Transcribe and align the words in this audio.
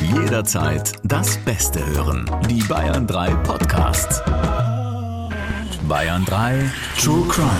Jederzeit 0.00 0.92
das 1.04 1.36
Beste 1.44 1.84
hören. 1.86 2.30
Die 2.48 2.62
Bayern 2.62 3.06
3 3.06 3.34
Podcasts. 3.36 4.22
Bayern 5.88 6.24
3 6.24 6.70
True 6.98 7.26
Crime. 7.28 7.50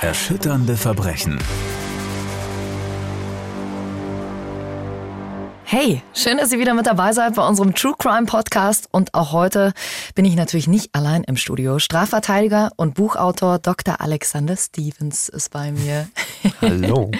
Erschütternde 0.00 0.76
Verbrechen. 0.76 1.38
Hey, 5.72 6.02
schön, 6.14 6.38
dass 6.38 6.50
ihr 6.50 6.58
wieder 6.58 6.74
mit 6.74 6.88
dabei 6.88 7.12
seid 7.12 7.36
bei 7.36 7.46
unserem 7.46 7.76
True 7.76 7.94
Crime 7.96 8.26
Podcast. 8.26 8.88
Und 8.90 9.14
auch 9.14 9.30
heute 9.30 9.72
bin 10.16 10.24
ich 10.24 10.34
natürlich 10.34 10.66
nicht 10.66 10.92
allein 10.96 11.22
im 11.22 11.36
Studio. 11.36 11.78
Strafverteidiger 11.78 12.72
und 12.74 12.94
Buchautor 12.94 13.60
Dr. 13.60 14.00
Alexander 14.00 14.56
Stevens 14.56 15.28
ist 15.28 15.52
bei 15.52 15.70
mir. 15.70 16.08
Hallo. 16.60 17.12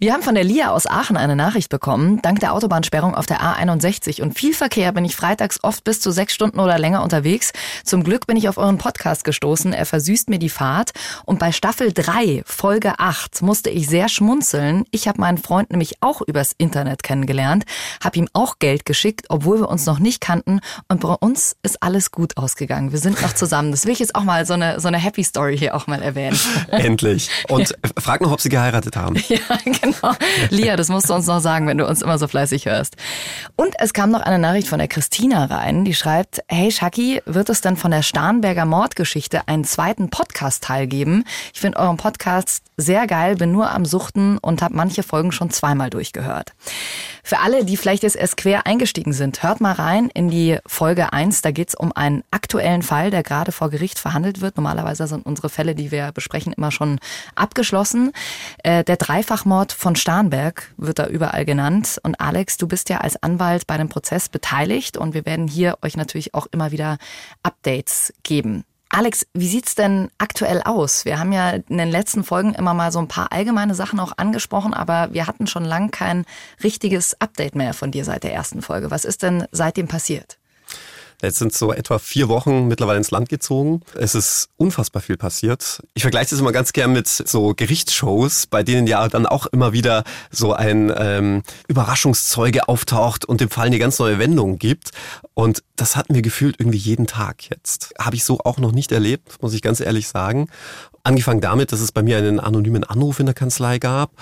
Wir 0.00 0.12
haben 0.12 0.24
von 0.24 0.34
der 0.34 0.42
LIA 0.42 0.72
aus 0.72 0.88
Aachen 0.88 1.16
eine 1.16 1.36
Nachricht 1.36 1.68
bekommen. 1.68 2.20
Dank 2.20 2.40
der 2.40 2.52
Autobahnsperrung 2.52 3.14
auf 3.14 3.26
der 3.26 3.42
A61 3.42 4.22
und 4.22 4.36
viel 4.36 4.54
Verkehr 4.54 4.90
bin 4.90 5.04
ich 5.04 5.14
freitags 5.14 5.62
oft 5.62 5.84
bis 5.84 6.00
zu 6.00 6.10
sechs 6.10 6.34
Stunden 6.34 6.58
oder 6.58 6.80
länger 6.80 7.00
unterwegs. 7.04 7.52
Zum 7.84 8.02
Glück 8.02 8.26
bin 8.26 8.36
ich 8.36 8.48
auf 8.48 8.58
euren 8.58 8.78
Podcast 8.78 9.22
gestoßen. 9.22 9.72
Er 9.72 9.86
versüßt 9.86 10.30
mir 10.30 10.40
die 10.40 10.48
Fahrt. 10.48 10.90
Und 11.26 11.38
bei 11.38 11.52
Staffel 11.52 11.92
3, 11.92 12.42
Folge 12.44 12.98
8, 12.98 13.42
musste 13.42 13.70
ich 13.70 13.86
sehr 13.86 14.08
schmunzeln. 14.08 14.84
Ich 14.90 15.06
habe 15.06 15.20
meinen 15.20 15.38
Freund 15.38 15.70
nämlich 15.70 15.94
auch 16.00 16.22
übers 16.22 16.56
Internet 16.58 17.04
kennengelernt 17.04 17.64
habe 18.02 18.18
ihm 18.18 18.28
auch 18.32 18.58
Geld 18.58 18.84
geschickt, 18.84 19.26
obwohl 19.28 19.60
wir 19.60 19.68
uns 19.68 19.86
noch 19.86 19.98
nicht 19.98 20.20
kannten. 20.20 20.60
Und 20.88 21.00
bei 21.00 21.14
uns 21.14 21.56
ist 21.62 21.82
alles 21.82 22.10
gut 22.10 22.36
ausgegangen. 22.36 22.92
Wir 22.92 22.98
sind 22.98 23.20
noch 23.22 23.32
zusammen. 23.34 23.70
Das 23.70 23.84
will 23.86 23.92
ich 23.92 23.98
jetzt 23.98 24.14
auch 24.14 24.22
mal 24.22 24.46
so 24.46 24.54
eine, 24.54 24.80
so 24.80 24.88
eine 24.88 24.98
Happy 24.98 25.24
Story 25.24 25.56
hier 25.56 25.74
auch 25.74 25.86
mal 25.86 26.02
erwähnen. 26.02 26.38
Endlich. 26.68 27.30
Und 27.48 27.74
frag 27.98 28.20
noch, 28.20 28.32
ob 28.32 28.40
sie 28.40 28.48
geheiratet 28.48 28.96
haben. 28.96 29.16
Ja, 29.34 29.58
genau. 29.64 30.14
Lia, 30.50 30.76
das 30.76 30.90
musst 30.90 31.08
du 31.08 31.14
uns 31.14 31.26
noch 31.26 31.40
sagen, 31.40 31.66
wenn 31.66 31.78
du 31.78 31.88
uns 31.88 32.02
immer 32.02 32.18
so 32.18 32.28
fleißig 32.28 32.66
hörst. 32.66 32.94
Und 33.56 33.74
es 33.78 33.92
kam 33.92 34.10
noch 34.10 34.20
eine 34.20 34.38
Nachricht 34.38 34.68
von 34.68 34.78
der 34.78 34.86
Christina 34.86 35.46
rein, 35.46 35.84
die 35.84 35.94
schreibt, 35.94 36.42
hey 36.46 36.70
Shaki, 36.70 37.22
wird 37.24 37.48
es 37.48 37.60
denn 37.60 37.76
von 37.76 37.90
der 37.90 38.02
Starnberger 38.02 38.64
Mordgeschichte 38.64 39.48
einen 39.48 39.64
zweiten 39.64 40.10
Podcast-Teil 40.10 40.86
geben? 40.86 41.24
Ich 41.52 41.60
finde 41.60 41.78
euren 41.78 41.96
Podcast 41.96 42.62
sehr 42.76 43.06
geil, 43.06 43.36
bin 43.36 43.50
nur 43.52 43.70
am 43.70 43.84
Suchten 43.84 44.38
und 44.38 44.62
habe 44.62 44.76
manche 44.76 45.02
Folgen 45.02 45.32
schon 45.32 45.50
zweimal 45.50 45.90
durchgehört. 45.90 46.52
Für 47.22 47.38
alle, 47.38 47.64
die 47.64 47.73
vielleicht 47.76 48.02
jetzt 48.02 48.16
erst 48.16 48.36
quer 48.36 48.66
eingestiegen 48.66 49.12
sind, 49.12 49.42
hört 49.42 49.60
mal 49.60 49.72
rein 49.72 50.10
in 50.12 50.28
die 50.28 50.58
Folge 50.66 51.12
1. 51.12 51.42
Da 51.42 51.50
geht 51.50 51.68
es 51.68 51.74
um 51.74 51.92
einen 51.92 52.24
aktuellen 52.30 52.82
Fall, 52.82 53.10
der 53.10 53.22
gerade 53.22 53.52
vor 53.52 53.70
Gericht 53.70 53.98
verhandelt 53.98 54.40
wird. 54.40 54.56
Normalerweise 54.56 55.06
sind 55.06 55.26
unsere 55.26 55.48
Fälle, 55.48 55.74
die 55.74 55.90
wir 55.90 56.12
besprechen, 56.12 56.52
immer 56.52 56.70
schon 56.70 56.98
abgeschlossen. 57.34 58.12
Äh, 58.62 58.84
der 58.84 58.96
Dreifachmord 58.96 59.72
von 59.72 59.96
Starnberg 59.96 60.72
wird 60.76 60.98
da 60.98 61.06
überall 61.06 61.44
genannt. 61.44 61.98
Und 62.02 62.20
Alex, 62.20 62.56
du 62.56 62.66
bist 62.66 62.88
ja 62.88 62.98
als 62.98 63.22
Anwalt 63.22 63.66
bei 63.66 63.76
dem 63.76 63.88
Prozess 63.88 64.28
beteiligt 64.28 64.96
und 64.96 65.14
wir 65.14 65.26
werden 65.26 65.48
hier 65.48 65.78
euch 65.82 65.96
natürlich 65.96 66.34
auch 66.34 66.46
immer 66.50 66.70
wieder 66.70 66.98
Updates 67.42 68.12
geben. 68.22 68.64
Alex, 68.96 69.26
wie 69.34 69.48
sieht's 69.48 69.74
denn 69.74 70.08
aktuell 70.18 70.62
aus? 70.62 71.04
Wir 71.04 71.18
haben 71.18 71.32
ja 71.32 71.50
in 71.50 71.78
den 71.78 71.90
letzten 71.90 72.22
Folgen 72.22 72.54
immer 72.54 72.74
mal 72.74 72.92
so 72.92 73.00
ein 73.00 73.08
paar 73.08 73.32
allgemeine 73.32 73.74
Sachen 73.74 73.98
auch 73.98 74.12
angesprochen, 74.18 74.72
aber 74.72 75.12
wir 75.12 75.26
hatten 75.26 75.48
schon 75.48 75.64
lang 75.64 75.90
kein 75.90 76.24
richtiges 76.62 77.20
Update 77.20 77.56
mehr 77.56 77.74
von 77.74 77.90
dir 77.90 78.04
seit 78.04 78.22
der 78.22 78.32
ersten 78.32 78.62
Folge. 78.62 78.92
Was 78.92 79.04
ist 79.04 79.24
denn 79.24 79.48
seitdem 79.50 79.88
passiert? 79.88 80.38
Jetzt 81.24 81.38
sind 81.38 81.52
so 81.52 81.72
etwa 81.72 81.98
vier 81.98 82.28
Wochen 82.28 82.68
mittlerweile 82.68 82.98
ins 82.98 83.10
Land 83.10 83.28
gezogen. 83.28 83.80
Es 83.94 84.14
ist 84.14 84.48
unfassbar 84.56 85.02
viel 85.02 85.16
passiert. 85.16 85.82
Ich 85.94 86.02
vergleiche 86.02 86.30
das 86.30 86.40
immer 86.40 86.52
ganz 86.52 86.72
gern 86.72 86.92
mit 86.92 87.08
so 87.08 87.54
Gerichtsshows, 87.54 88.46
bei 88.46 88.62
denen 88.62 88.86
ja 88.86 89.08
dann 89.08 89.26
auch 89.26 89.46
immer 89.46 89.72
wieder 89.72 90.04
so 90.30 90.52
ein 90.52 90.92
ähm, 90.96 91.42
Überraschungszeuge 91.68 92.68
auftaucht 92.68 93.24
und 93.24 93.40
dem 93.40 93.50
Fall 93.50 93.66
eine 93.66 93.78
ganz 93.78 93.98
neue 93.98 94.18
Wendung 94.18 94.58
gibt. 94.58 94.90
Und 95.34 95.62
das 95.76 95.96
hatten 95.96 96.14
wir 96.14 96.22
gefühlt 96.22 96.60
irgendwie 96.60 96.78
jeden 96.78 97.06
Tag 97.06 97.50
jetzt. 97.50 97.92
Habe 97.98 98.16
ich 98.16 98.24
so 98.24 98.40
auch 98.40 98.58
noch 98.58 98.72
nicht 98.72 98.92
erlebt, 98.92 99.42
muss 99.42 99.54
ich 99.54 99.62
ganz 99.62 99.80
ehrlich 99.80 100.08
sagen. 100.08 100.48
Angefangen 101.06 101.42
damit, 101.42 101.70
dass 101.70 101.80
es 101.80 101.92
bei 101.92 102.02
mir 102.02 102.16
einen 102.16 102.40
anonymen 102.40 102.82
Anruf 102.82 103.20
in 103.20 103.26
der 103.26 103.34
Kanzlei 103.34 103.78
gab. 103.78 104.12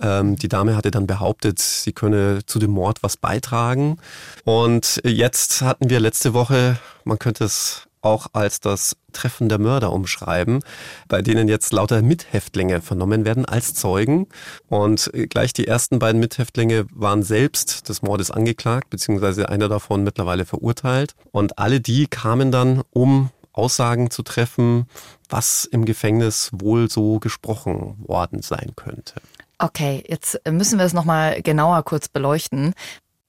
Ähm, 0.00 0.36
die 0.36 0.46
Dame 0.46 0.76
hatte 0.76 0.92
dann 0.92 1.08
behauptet, 1.08 1.58
sie 1.58 1.92
könne 1.92 2.46
zu 2.46 2.60
dem 2.60 2.70
Mord 2.70 3.02
was 3.02 3.16
beitragen. 3.16 3.98
Und 4.44 5.00
jetzt 5.04 5.62
hatten 5.62 5.90
wir 5.90 5.98
letzte 5.98 6.34
Woche, 6.34 6.78
man 7.02 7.18
könnte 7.18 7.44
es 7.44 7.88
auch 8.02 8.28
als 8.34 8.60
das 8.60 8.96
Treffen 9.12 9.48
der 9.48 9.58
Mörder 9.58 9.92
umschreiben, 9.92 10.60
bei 11.08 11.22
denen 11.22 11.48
jetzt 11.48 11.72
lauter 11.72 12.02
Mithäftlinge 12.02 12.80
vernommen 12.80 13.24
werden 13.24 13.44
als 13.44 13.74
Zeugen. 13.74 14.28
Und 14.68 15.10
gleich 15.30 15.52
die 15.52 15.66
ersten 15.66 15.98
beiden 15.98 16.20
Mithäftlinge 16.20 16.86
waren 16.92 17.24
selbst 17.24 17.88
des 17.88 18.02
Mordes 18.02 18.30
angeklagt, 18.30 18.90
beziehungsweise 18.90 19.48
einer 19.48 19.68
davon 19.68 20.04
mittlerweile 20.04 20.44
verurteilt. 20.44 21.14
Und 21.32 21.58
alle 21.58 21.80
die 21.80 22.06
kamen 22.06 22.52
dann, 22.52 22.82
um 22.90 23.30
Aussagen 23.52 24.10
zu 24.10 24.22
treffen, 24.22 24.86
was 25.28 25.64
im 25.64 25.84
Gefängnis 25.84 26.50
wohl 26.52 26.90
so 26.90 27.18
gesprochen 27.18 27.96
worden 27.98 28.42
sein 28.42 28.72
könnte. 28.76 29.14
Okay, 29.58 30.04
jetzt 30.06 30.40
müssen 30.48 30.78
wir 30.78 30.86
es 30.86 30.92
nochmal 30.92 31.42
genauer 31.42 31.82
kurz 31.82 32.08
beleuchten. 32.08 32.74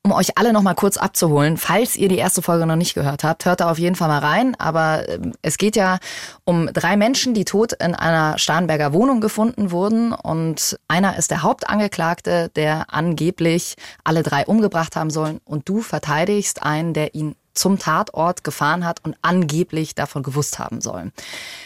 Um 0.06 0.14
euch 0.14 0.38
alle 0.38 0.54
nochmal 0.54 0.76
kurz 0.76 0.96
abzuholen, 0.96 1.58
falls 1.58 1.98
ihr 1.98 2.08
die 2.08 2.18
erste 2.18 2.42
Folge 2.42 2.66
noch 2.66 2.78
nicht 2.78 2.94
gehört 2.94 3.26
habt, 3.26 3.44
hört 3.44 3.60
da 3.60 3.70
auf 3.70 3.78
jeden 3.78 3.96
Fall 3.98 4.08
mal 4.08 4.20
rein. 4.20 4.56
Aber 4.58 5.10
ähm, 5.10 5.34
es 5.42 5.58
geht 5.58 5.76
ja 5.76 6.00
um 6.46 6.68
drei 6.68 6.96
Menschen, 6.96 7.34
die 7.34 7.44
tot 7.44 7.74
in 7.74 7.96
einer 7.96 8.38
Starnberger 8.38 8.94
Wohnung 8.94 9.20
gefunden 9.20 9.72
wurden. 9.72 10.14
Und 10.14 10.80
einer 10.88 11.18
ist 11.18 11.32
der 11.32 11.44
Hauptangeklagte, 11.44 12.50
der 12.56 12.94
angeblich 12.94 13.76
alle 14.06 14.24
drei 14.24 14.46
umgebracht 14.46 14.96
haben 14.96 15.10
sollen. 15.10 15.42
Und 15.44 15.68
du 15.68 15.82
verteidigst 15.82 16.64
einen, 16.64 16.94
der 16.94 17.14
ihn 17.14 17.36
zum 17.60 17.78
Tatort 17.78 18.44
gefahren 18.44 18.86
hat 18.86 19.04
und 19.04 19.16
angeblich 19.22 19.94
davon 19.94 20.24
gewusst 20.24 20.60
haben 20.60 20.82
soll. 20.82 21.12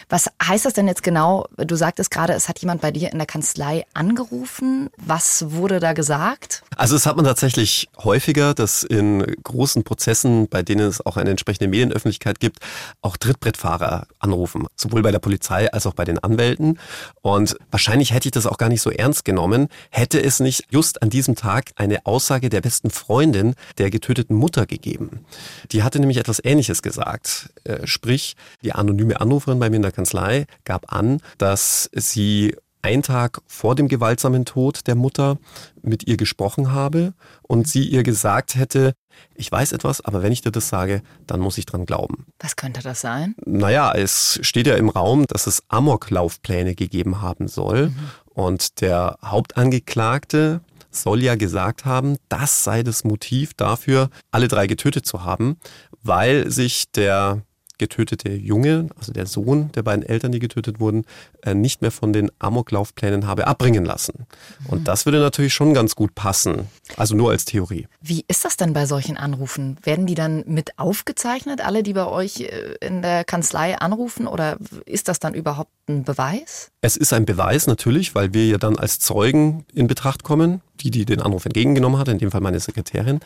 Was 0.09 0.29
heißt 0.41 0.65
das 0.65 0.73
denn 0.73 0.87
jetzt 0.87 1.03
genau? 1.03 1.47
Du 1.57 1.75
sagtest 1.75 2.11
gerade, 2.11 2.33
es 2.33 2.49
hat 2.49 2.59
jemand 2.59 2.81
bei 2.81 2.91
dir 2.91 3.11
in 3.11 3.17
der 3.17 3.27
Kanzlei 3.27 3.85
angerufen. 3.93 4.89
Was 4.97 5.51
wurde 5.51 5.79
da 5.79 5.93
gesagt? 5.93 6.63
Also 6.75 6.95
es 6.95 7.05
hat 7.05 7.15
man 7.15 7.25
tatsächlich 7.25 7.87
häufiger, 8.03 8.53
dass 8.53 8.83
in 8.83 9.23
großen 9.43 9.83
Prozessen, 9.83 10.47
bei 10.47 10.63
denen 10.63 10.87
es 10.87 11.05
auch 11.05 11.17
eine 11.17 11.29
entsprechende 11.29 11.67
Medienöffentlichkeit 11.67 12.39
gibt, 12.39 12.59
auch 13.01 13.15
Trittbrettfahrer 13.17 14.07
anrufen. 14.19 14.65
Sowohl 14.75 15.03
bei 15.03 15.11
der 15.11 15.19
Polizei 15.19 15.71
als 15.71 15.85
auch 15.85 15.93
bei 15.93 16.05
den 16.05 16.19
Anwälten. 16.19 16.79
Und 17.21 17.55
wahrscheinlich 17.69 18.13
hätte 18.13 18.27
ich 18.27 18.31
das 18.31 18.47
auch 18.47 18.57
gar 18.57 18.69
nicht 18.69 18.81
so 18.81 18.89
ernst 18.89 19.25
genommen, 19.25 19.69
hätte 19.91 20.21
es 20.21 20.39
nicht 20.39 20.65
just 20.71 21.01
an 21.03 21.11
diesem 21.11 21.35
Tag 21.35 21.71
eine 21.75 22.05
Aussage 22.05 22.49
der 22.49 22.61
besten 22.61 22.89
Freundin 22.89 23.53
der 23.77 23.91
getöteten 23.91 24.35
Mutter 24.35 24.65
gegeben. 24.65 25.25
Die 25.71 25.82
hatte 25.83 25.99
nämlich 25.99 26.17
etwas 26.17 26.41
Ähnliches 26.43 26.81
gesagt. 26.81 27.49
Äh, 27.63 27.85
sprich, 27.85 28.35
die 28.63 28.73
anonyme 28.73 29.19
Anruferin 29.19 29.59
bei 29.59 29.69
mir 29.69 29.77
in 29.77 29.81
der 29.81 29.91
Kanzlei 29.91 30.45
gab 30.65 30.91
an, 30.93 31.19
dass 31.37 31.89
sie 31.93 32.55
einen 32.83 33.01
Tag 33.01 33.39
vor 33.47 33.75
dem 33.75 33.87
gewaltsamen 33.87 34.45
Tod 34.45 34.87
der 34.87 34.95
Mutter 34.95 35.37
mit 35.81 36.05
ihr 36.07 36.17
gesprochen 36.17 36.73
habe 36.73 37.13
und 37.41 37.67
sie 37.67 37.87
ihr 37.87 38.03
gesagt 38.03 38.55
hätte, 38.55 38.93
ich 39.35 39.51
weiß 39.51 39.71
etwas, 39.71 40.01
aber 40.01 40.21
wenn 40.21 40.31
ich 40.31 40.41
dir 40.41 40.51
das 40.51 40.69
sage, 40.69 41.01
dann 41.25 41.39
muss 41.39 41.57
ich 41.57 41.65
dran 41.65 41.85
glauben. 41.85 42.25
Was 42.39 42.55
könnte 42.55 42.81
das 42.81 42.99
sein? 42.99 43.35
Naja, 43.45 43.93
es 43.93 44.39
steht 44.41 44.67
ja 44.67 44.75
im 44.75 44.89
Raum, 44.89 45.25
dass 45.27 45.47
es 45.47 45.63
Amoklaufpläne 45.69 46.75
gegeben 46.75 47.21
haben 47.21 47.47
soll. 47.47 47.89
Mhm. 47.89 47.95
Und 48.33 48.81
der 48.81 49.17
Hauptangeklagte, 49.23 50.61
soll 50.95 51.23
ja 51.23 51.35
gesagt 51.35 51.85
haben, 51.85 52.17
das 52.29 52.63
sei 52.63 52.83
das 52.83 53.03
Motiv 53.03 53.53
dafür, 53.53 54.09
alle 54.31 54.47
drei 54.47 54.67
getötet 54.67 55.05
zu 55.05 55.23
haben, 55.23 55.57
weil 56.03 56.49
sich 56.51 56.91
der 56.91 57.41
getötete 57.77 58.29
Junge, 58.29 58.89
also 58.97 59.11
der 59.11 59.25
Sohn 59.25 59.71
der 59.73 59.83
beiden 59.83 60.03
Eltern, 60.03 60.31
die 60.31 60.39
getötet 60.39 60.79
wurden, 60.79 61.05
äh, 61.41 61.53
nicht 61.53 61.81
mehr 61.81 61.91
von 61.91 62.13
den 62.13 62.31
Amoklaufplänen 62.39 63.25
habe 63.25 63.47
abbringen 63.47 63.85
lassen. 63.85 64.27
Und 64.67 64.81
mhm. 64.81 64.83
das 64.83 65.05
würde 65.05 65.19
natürlich 65.19 65.53
schon 65.53 65.73
ganz 65.73 65.95
gut 65.95 66.15
passen. 66.15 66.67
Also 66.97 67.15
nur 67.15 67.31
als 67.31 67.45
Theorie. 67.45 67.87
Wie 68.01 68.25
ist 68.27 68.45
das 68.45 68.57
denn 68.57 68.73
bei 68.73 68.85
solchen 68.85 69.17
Anrufen? 69.17 69.77
Werden 69.83 70.05
die 70.05 70.15
dann 70.15 70.43
mit 70.45 70.77
aufgezeichnet, 70.77 71.61
alle, 71.61 71.83
die 71.83 71.93
bei 71.93 72.05
euch 72.05 72.41
äh, 72.41 72.75
in 72.79 73.01
der 73.01 73.23
Kanzlei 73.23 73.77
anrufen? 73.77 74.27
Oder 74.27 74.57
ist 74.85 75.07
das 75.07 75.19
dann 75.19 75.33
überhaupt 75.33 75.71
ein 75.87 76.03
Beweis? 76.03 76.71
Es 76.81 76.95
ist 76.95 77.13
ein 77.13 77.25
Beweis 77.25 77.67
natürlich, 77.67 78.13
weil 78.15 78.33
wir 78.33 78.45
ja 78.45 78.57
dann 78.57 78.77
als 78.77 78.99
Zeugen 78.99 79.65
in 79.73 79.87
Betracht 79.87 80.23
kommen, 80.23 80.61
die, 80.81 80.91
die 80.91 81.05
den 81.05 81.21
Anruf 81.21 81.45
entgegengenommen 81.45 81.99
hat, 81.99 82.07
in 82.07 82.17
dem 82.17 82.31
Fall 82.31 82.41
meine 82.41 82.59
Sekretärin. 82.59 83.19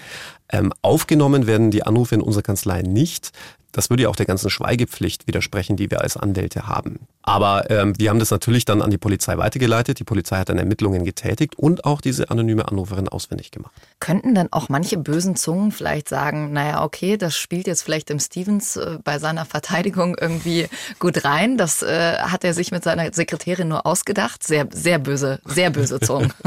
Ähm, 0.49 0.73
aufgenommen 0.81 1.47
werden 1.47 1.71
die 1.71 1.83
Anrufe 1.83 2.15
in 2.15 2.21
unserer 2.21 2.43
Kanzlei 2.43 2.81
nicht. 2.81 3.31
Das 3.71 3.89
würde 3.89 4.03
ja 4.03 4.09
auch 4.09 4.15
der 4.15 4.25
ganzen 4.25 4.49
Schweigepflicht 4.49 5.27
widersprechen, 5.27 5.75
die 5.75 5.91
wir 5.91 6.01
als 6.01 6.17
Anwälte 6.17 6.67
haben. 6.67 7.07
Aber 7.21 7.69
ähm, 7.69 7.93
wir 7.97 8.09
haben 8.09 8.19
das 8.19 8.31
natürlich 8.31 8.63
dann 8.63 8.81
an 8.81 8.89
die 8.89 8.97
Polizei 8.97 9.37
weitergeleitet. 9.37 9.99
Die 9.99 10.05
Polizei 10.05 10.37
hat 10.37 10.47
dann 10.47 10.57
Ermittlungen 10.57 11.03
getätigt 11.03 11.55
und 11.55 11.83
auch 11.83 11.99
diese 11.99 12.29
anonyme 12.29 12.67
Anruferin 12.67 13.09
auswendig 13.09 13.51
gemacht. 13.51 13.73
Könnten 13.99 14.33
dann 14.33 14.47
auch 14.51 14.69
manche 14.69 14.97
bösen 14.97 15.35
Zungen 15.35 15.73
vielleicht 15.73 16.07
sagen, 16.07 16.53
naja, 16.53 16.83
okay, 16.85 17.17
das 17.17 17.35
spielt 17.35 17.67
jetzt 17.67 17.81
vielleicht 17.81 18.09
im 18.09 18.19
Stevens 18.19 18.77
äh, 18.77 18.99
bei 19.03 19.19
seiner 19.19 19.43
Verteidigung 19.43 20.15
irgendwie 20.17 20.69
gut 20.99 21.25
rein. 21.25 21.57
Das 21.57 21.83
äh, 21.83 22.17
hat 22.17 22.45
er 22.45 22.53
sich 22.53 22.71
mit 22.71 22.85
seiner 22.85 23.11
Sekretärin 23.11 23.67
nur 23.67 23.85
ausgedacht. 23.85 24.43
Sehr, 24.43 24.67
sehr 24.71 24.97
böse, 24.97 25.41
sehr 25.43 25.69
böse 25.69 25.99
Zungen. 25.99 26.33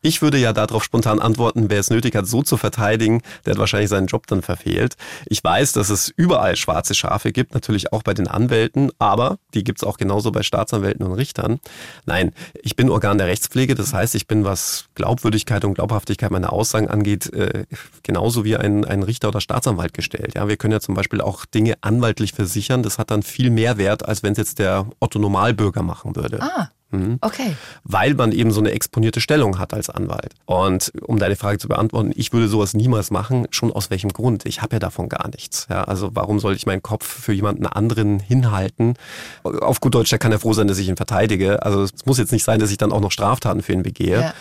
Ich 0.00 0.22
würde 0.22 0.38
ja 0.38 0.52
darauf 0.52 0.84
spontan 0.84 1.20
antworten, 1.20 1.70
wer 1.70 1.80
es 1.80 1.90
nötig 1.90 2.14
hat, 2.14 2.26
so 2.26 2.42
zu 2.42 2.56
verteidigen, 2.56 3.20
der 3.44 3.52
hat 3.52 3.58
wahrscheinlich 3.58 3.90
seinen 3.90 4.06
Job 4.06 4.26
dann 4.26 4.42
verfehlt. 4.42 4.96
Ich 5.26 5.42
weiß, 5.42 5.72
dass 5.72 5.90
es 5.90 6.12
überall 6.16 6.56
schwarze 6.56 6.94
Schafe 6.94 7.32
gibt, 7.32 7.54
natürlich 7.54 7.92
auch 7.92 8.02
bei 8.02 8.14
den 8.14 8.28
Anwälten, 8.28 8.90
aber 8.98 9.38
die 9.54 9.64
gibt 9.64 9.80
es 9.80 9.84
auch 9.84 9.96
genauso 9.96 10.32
bei 10.32 10.42
Staatsanwälten 10.42 11.04
und 11.06 11.12
Richtern. 11.12 11.60
Nein, 12.06 12.32
ich 12.62 12.76
bin 12.76 12.90
Organ 12.90 13.18
der 13.18 13.26
Rechtspflege, 13.26 13.74
das 13.74 13.92
heißt, 13.92 14.14
ich 14.14 14.26
bin, 14.26 14.44
was 14.44 14.86
Glaubwürdigkeit 14.94 15.64
und 15.64 15.74
Glaubhaftigkeit 15.74 16.30
meiner 16.30 16.52
Aussagen 16.52 16.88
angeht, 16.88 17.32
äh, 17.32 17.64
genauso 18.02 18.44
wie 18.44 18.56
ein, 18.56 18.84
ein 18.84 19.02
Richter 19.02 19.28
oder 19.28 19.40
Staatsanwalt 19.40 19.94
gestellt. 19.94 20.34
Ja, 20.34 20.48
wir 20.48 20.56
können 20.56 20.72
ja 20.72 20.80
zum 20.80 20.94
Beispiel 20.94 21.20
auch 21.20 21.44
Dinge 21.44 21.74
anwaltlich 21.80 22.32
versichern, 22.32 22.82
das 22.82 22.98
hat 22.98 23.10
dann 23.10 23.22
viel 23.22 23.50
mehr 23.50 23.78
Wert, 23.78 24.06
als 24.06 24.22
wenn 24.22 24.32
es 24.32 24.38
jetzt 24.38 24.58
der 24.58 24.86
Otto 25.00 25.18
Normalbürger 25.18 25.82
machen 25.82 26.16
würde. 26.16 26.40
Ah, 26.40 26.68
Mhm. 26.90 27.18
Okay. 27.20 27.54
Weil 27.84 28.14
man 28.14 28.32
eben 28.32 28.50
so 28.50 28.60
eine 28.60 28.70
exponierte 28.70 29.20
Stellung 29.20 29.58
hat 29.58 29.74
als 29.74 29.90
Anwalt. 29.90 30.34
Und 30.46 30.92
um 31.02 31.18
deine 31.18 31.36
Frage 31.36 31.58
zu 31.58 31.68
beantworten, 31.68 32.12
ich 32.14 32.32
würde 32.32 32.48
sowas 32.48 32.74
niemals 32.74 33.10
machen. 33.10 33.46
Schon 33.50 33.72
aus 33.72 33.90
welchem 33.90 34.12
Grund? 34.12 34.46
Ich 34.46 34.62
habe 34.62 34.76
ja 34.76 34.80
davon 34.80 35.08
gar 35.08 35.28
nichts. 35.28 35.66
Ja, 35.68 35.84
also 35.84 36.10
warum 36.14 36.40
soll 36.40 36.54
ich 36.54 36.66
meinen 36.66 36.82
Kopf 36.82 37.06
für 37.06 37.32
jemanden 37.32 37.66
anderen 37.66 38.20
hinhalten? 38.20 38.94
Auf 39.42 39.80
gut 39.80 39.94
Deutsch, 39.94 40.10
da 40.10 40.18
kann 40.18 40.32
er 40.32 40.38
froh 40.38 40.54
sein, 40.54 40.68
dass 40.68 40.78
ich 40.78 40.88
ihn 40.88 40.96
verteidige. 40.96 41.62
Also 41.62 41.82
es 41.82 42.06
muss 42.06 42.18
jetzt 42.18 42.32
nicht 42.32 42.44
sein, 42.44 42.58
dass 42.58 42.70
ich 42.70 42.78
dann 42.78 42.92
auch 42.92 43.00
noch 43.00 43.12
Straftaten 43.12 43.62
für 43.62 43.72
ihn 43.72 43.82
begehe. 43.82 44.20
Ja. 44.20 44.34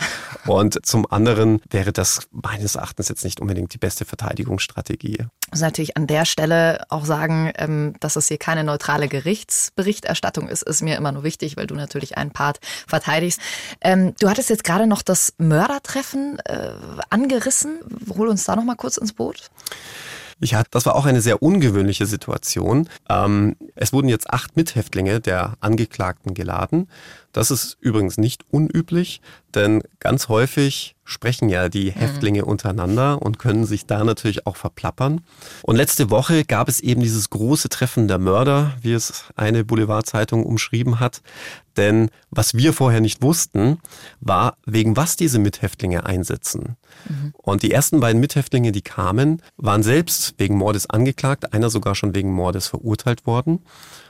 Und 0.47 0.85
zum 0.85 1.09
anderen 1.11 1.61
wäre 1.69 1.91
das 1.91 2.27
meines 2.31 2.75
Erachtens 2.75 3.09
jetzt 3.09 3.23
nicht 3.23 3.41
unbedingt 3.41 3.73
die 3.73 3.77
beste 3.77 4.05
Verteidigungsstrategie. 4.05 5.17
Ich 5.19 5.51
muss 5.51 5.61
natürlich 5.61 5.97
an 5.97 6.07
der 6.07 6.25
Stelle 6.25 6.83
auch 6.89 7.05
sagen, 7.05 7.51
ähm, 7.57 7.95
dass 7.99 8.15
es 8.15 8.27
hier 8.27 8.37
keine 8.37 8.63
neutrale 8.63 9.07
Gerichtsberichterstattung 9.07 10.47
ist, 10.47 10.63
ist 10.63 10.81
mir 10.81 10.97
immer 10.97 11.11
nur 11.11 11.23
wichtig, 11.23 11.57
weil 11.57 11.67
du 11.67 11.75
natürlich 11.75 12.17
einen 12.17 12.31
Part 12.31 12.59
verteidigst. 12.87 13.39
Ähm, 13.81 14.13
du 14.19 14.29
hattest 14.29 14.49
jetzt 14.49 14.63
gerade 14.63 14.87
noch 14.87 15.01
das 15.01 15.33
Mördertreffen 15.37 16.39
äh, 16.45 16.71
angerissen. 17.09 17.79
Hol 18.15 18.27
uns 18.27 18.45
da 18.45 18.55
noch 18.55 18.63
mal 18.63 18.75
kurz 18.75 18.97
ins 18.97 19.13
Boot. 19.13 19.49
Ja, 20.39 20.63
das 20.69 20.85
war 20.85 20.95
auch 20.95 21.05
eine 21.05 21.21
sehr 21.21 21.41
ungewöhnliche 21.41 22.05
Situation. 22.05 22.87
Ähm, 23.09 23.55
es 23.75 23.91
wurden 23.91 24.07
jetzt 24.07 24.29
acht 24.29 24.55
Mithäftlinge 24.55 25.19
der 25.19 25.53
Angeklagten 25.61 26.35
geladen. 26.35 26.87
Das 27.37 27.51
ist 27.51 27.77
übrigens 27.81 28.17
nicht 28.17 28.45
unüblich, 28.49 29.21
denn 29.53 29.83
ganz 29.99 30.27
häufig 30.27 30.95
sprechen 31.03 31.49
ja 31.49 31.69
die 31.69 31.91
mhm. 31.91 31.99
Häftlinge 31.99 32.45
untereinander 32.45 33.21
und 33.21 33.37
können 33.37 33.63
sich 33.67 33.85
da 33.85 34.03
natürlich 34.03 34.47
auch 34.47 34.55
verplappern. 34.55 35.21
Und 35.61 35.75
letzte 35.75 36.09
Woche 36.09 36.45
gab 36.45 36.67
es 36.67 36.79
eben 36.79 36.99
dieses 36.99 37.29
große 37.29 37.69
Treffen 37.69 38.07
der 38.07 38.17
Mörder, 38.17 38.73
wie 38.81 38.91
es 38.91 39.25
eine 39.35 39.63
Boulevardzeitung 39.63 40.47
umschrieben 40.47 40.99
hat. 40.99 41.21
Denn 41.77 42.09
was 42.31 42.55
wir 42.55 42.73
vorher 42.73 43.01
nicht 43.01 43.21
wussten, 43.21 43.81
war, 44.19 44.57
wegen 44.65 44.97
was 44.97 45.15
diese 45.15 45.37
Mithäftlinge 45.37 46.07
einsetzen. 46.07 46.75
Mhm. 47.07 47.35
Und 47.37 47.61
die 47.61 47.71
ersten 47.71 47.99
beiden 47.99 48.19
Mithäftlinge, 48.19 48.71
die 48.71 48.81
kamen, 48.81 49.43
waren 49.57 49.83
selbst 49.83 50.33
wegen 50.39 50.57
Mordes 50.57 50.89
angeklagt, 50.89 51.53
einer 51.53 51.69
sogar 51.69 51.93
schon 51.93 52.15
wegen 52.15 52.33
Mordes 52.33 52.65
verurteilt 52.65 53.27
worden. 53.27 53.59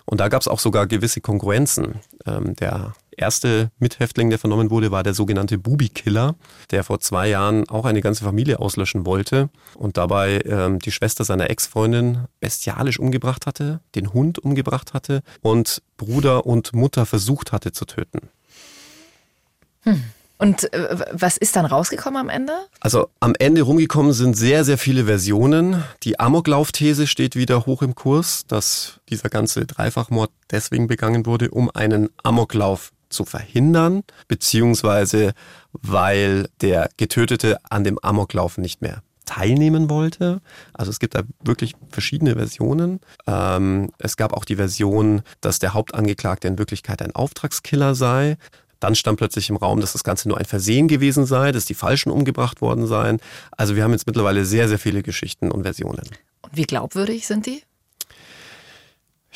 Und 0.10 0.22
da 0.22 0.30
gab 0.30 0.42
es 0.42 0.48
auch 0.48 0.60
sogar 0.60 0.88
gewisse 0.88 1.20
Konkurrenzen. 1.20 1.96
Ähm, 2.26 2.56
der 2.56 2.94
erste 3.18 3.72
Mithäftling, 3.78 4.30
der 4.30 4.40
vernommen 4.40 4.70
wurde, 4.70 4.90
war 4.90 5.04
der 5.04 5.14
sogenannte 5.14 5.58
Bubi-Killer, 5.58 6.36
der 6.72 6.86
vor 6.86 7.02
zwei 7.02 7.28
Jahren 7.28 7.68
auch 7.68 7.84
eine 7.84 8.02
ganze 8.02 8.24
Familie 8.24 8.60
auslöschen 8.60 9.06
wollte 9.06 9.50
und 9.76 9.98
dabei 9.98 10.42
ähm, 10.46 10.80
die 10.80 10.92
Schwester 10.92 11.26
seiner 11.26 11.50
Ex-Freundin 11.50 12.26
bestialisch 12.40 13.00
umgebracht 13.00 13.46
hatte, 13.46 13.82
den 13.96 14.14
Hund 14.14 14.40
umgebracht 14.40 14.94
hatte 14.94 15.24
und 15.42 15.82
Bruder 15.98 16.46
und 16.46 16.74
Mutter 16.74 17.06
versucht 17.06 17.52
hatte 17.52 17.74
zu 17.74 17.84
töten. 17.86 18.30
Hm. 19.82 20.04
Und 20.38 20.72
äh, 20.74 20.96
was 21.12 21.38
ist 21.38 21.56
dann 21.56 21.66
rausgekommen 21.66 22.20
am 22.20 22.30
Ende? 22.30 22.54
Also 22.80 23.10
am 23.20 23.34
Ende 23.38 23.62
rumgekommen 23.62 24.14
sind 24.14 24.36
sehr, 24.36 24.64
sehr 24.64 24.78
viele 24.78 25.06
Versionen. 25.06 25.84
Die 26.04 26.20
Amoklauf-These 26.20 27.08
steht 27.08 27.36
wieder 27.36 27.66
hoch 27.66 27.82
im 27.82 27.96
Kurs, 27.96 28.46
dass 28.48 29.00
dieser 29.10 29.30
ganze 29.30 29.66
Dreifachmord 29.66 30.32
deswegen 30.52 30.88
begangen 30.88 31.26
wurde, 31.26 31.50
um 31.50 31.72
einen 31.72 32.10
Amoklauf 32.24 32.92
zu 33.10 33.26
verhindern, 33.26 34.04
beziehungsweise 34.28 35.34
weil 35.72 36.50
der 36.62 36.90
Getötete 36.98 37.58
an 37.70 37.84
dem 37.84 37.98
Amoklauf 38.00 38.58
nicht 38.58 38.82
mehr 38.82 39.02
teilnehmen 39.26 39.90
wollte. 39.90 40.42
Also 40.74 40.90
es 40.90 41.00
gibt 41.00 41.16
da 41.16 41.22
wirklich 41.44 41.74
verschiedene 41.90 42.36
Versionen. 42.36 43.02
Ähm, 43.28 43.92
es 44.00 44.18
gab 44.18 44.34
auch 44.34 44.46
die 44.46 44.56
Version, 44.56 45.22
dass 45.42 45.60
der 45.60 45.74
Hauptangeklagte 45.74 46.48
in 46.48 46.58
Wirklichkeit 46.58 47.02
ein 47.02 47.14
Auftragskiller 47.14 47.94
sei. 47.94 48.38
Dann 48.80 48.96
stand 48.96 49.18
plötzlich 49.18 49.50
im 49.50 49.56
Raum, 49.56 49.80
dass 49.82 49.94
das 49.94 50.04
Ganze 50.04 50.28
nur 50.30 50.38
ein 50.38 50.46
Versehen 50.46 50.88
gewesen 50.88 51.26
sei, 51.26 51.52
dass 51.52 51.66
die 51.66 51.74
Falschen 51.74 52.12
umgebracht 52.12 52.62
worden 52.62 52.88
seien. 52.88 53.20
Also 53.52 53.76
wir 53.76 53.84
haben 53.84 53.92
jetzt 53.92 54.08
mittlerweile 54.08 54.46
sehr, 54.46 54.68
sehr 54.68 54.80
viele 54.80 55.04
Geschichten 55.04 55.52
und 55.52 55.64
Versionen. 55.64 56.04
Und 56.42 56.56
wie 56.56 56.64
glaubwürdig 56.64 57.28
sind 57.28 57.46
die? 57.46 57.64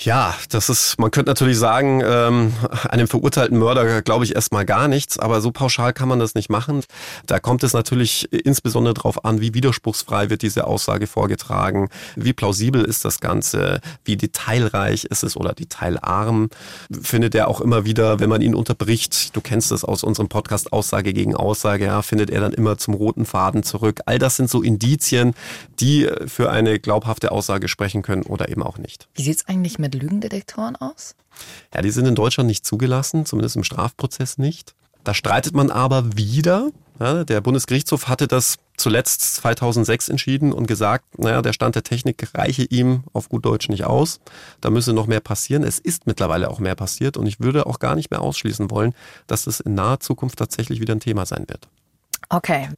Ja, 0.03 0.35
das 0.49 0.69
ist, 0.69 0.97
man 0.97 1.11
könnte 1.11 1.29
natürlich 1.29 1.59
sagen, 1.59 2.01
ähm, 2.03 2.53
einem 2.89 3.07
verurteilten 3.07 3.59
Mörder 3.59 4.01
glaube 4.01 4.25
ich 4.25 4.33
erstmal 4.33 4.65
gar 4.65 4.87
nichts, 4.87 5.19
aber 5.19 5.41
so 5.41 5.51
pauschal 5.51 5.93
kann 5.93 6.09
man 6.09 6.17
das 6.17 6.33
nicht 6.33 6.49
machen. 6.49 6.83
Da 7.27 7.39
kommt 7.39 7.61
es 7.61 7.73
natürlich 7.73 8.27
insbesondere 8.33 8.95
darauf 8.95 9.23
an, 9.25 9.41
wie 9.41 9.53
widerspruchsfrei 9.53 10.31
wird 10.31 10.41
diese 10.41 10.65
Aussage 10.65 11.05
vorgetragen, 11.05 11.89
wie 12.15 12.33
plausibel 12.33 12.83
ist 12.83 13.05
das 13.05 13.19
Ganze, 13.19 13.79
wie 14.03 14.17
detailreich 14.17 15.03
ist 15.03 15.23
es 15.23 15.37
oder 15.37 15.53
detailarm. 15.53 16.49
Findet 17.03 17.35
er 17.35 17.47
auch 17.47 17.61
immer 17.61 17.85
wieder, 17.85 18.19
wenn 18.19 18.29
man 18.29 18.41
ihn 18.41 18.55
unterbricht, 18.55 19.35
du 19.35 19.41
kennst 19.41 19.69
das 19.69 19.83
aus 19.83 20.03
unserem 20.03 20.29
Podcast 20.29 20.73
Aussage 20.73 21.13
gegen 21.13 21.35
Aussage, 21.35 21.85
ja, 21.85 22.01
findet 22.01 22.31
er 22.31 22.41
dann 22.41 22.53
immer 22.53 22.79
zum 22.79 22.95
roten 22.95 23.25
Faden 23.25 23.61
zurück. 23.61 23.99
All 24.07 24.17
das 24.17 24.37
sind 24.37 24.49
so 24.49 24.63
Indizien, 24.63 25.35
die 25.79 26.09
für 26.25 26.49
eine 26.49 26.79
glaubhafte 26.79 27.31
Aussage 27.31 27.67
sprechen 27.67 28.01
können 28.01 28.23
oder 28.23 28.49
eben 28.49 28.63
auch 28.63 28.79
nicht. 28.79 29.07
Wie 29.13 29.21
sieht's 29.21 29.47
eigentlich 29.47 29.77
mit 29.77 29.90
Lügendetektoren 29.99 30.75
aus? 30.75 31.15
Ja, 31.73 31.81
die 31.81 31.91
sind 31.91 32.05
in 32.05 32.15
Deutschland 32.15 32.47
nicht 32.47 32.65
zugelassen, 32.65 33.25
zumindest 33.25 33.55
im 33.55 33.63
Strafprozess 33.63 34.37
nicht. 34.37 34.75
Da 35.03 35.13
streitet 35.13 35.55
man 35.55 35.71
aber 35.71 36.15
wieder. 36.17 36.69
Ja, 36.99 37.23
der 37.23 37.41
Bundesgerichtshof 37.41 38.07
hatte 38.07 38.27
das 38.27 38.57
zuletzt 38.77 39.35
2006 39.35 40.09
entschieden 40.09 40.53
und 40.53 40.67
gesagt, 40.67 41.17
naja, 41.17 41.41
der 41.41 41.53
Stand 41.53 41.73
der 41.75 41.83
Technik 41.83 42.29
reiche 42.35 42.63
ihm 42.63 43.03
auf 43.13 43.27
gut 43.29 43.43
Deutsch 43.43 43.69
nicht 43.69 43.85
aus. 43.85 44.19
Da 44.59 44.69
müsse 44.69 44.93
noch 44.93 45.07
mehr 45.07 45.19
passieren. 45.19 45.63
Es 45.63 45.79
ist 45.79 46.05
mittlerweile 46.05 46.49
auch 46.49 46.59
mehr 46.59 46.75
passiert 46.75 47.17
und 47.17 47.25
ich 47.25 47.39
würde 47.39 47.65
auch 47.65 47.79
gar 47.79 47.95
nicht 47.95 48.11
mehr 48.11 48.21
ausschließen 48.21 48.69
wollen, 48.69 48.93
dass 49.25 49.47
es 49.47 49.59
in 49.59 49.73
naher 49.73 49.99
Zukunft 49.99 50.37
tatsächlich 50.37 50.79
wieder 50.79 50.93
ein 50.93 50.99
Thema 50.99 51.25
sein 51.25 51.45
wird. 51.47 51.67
Okay. 52.29 52.69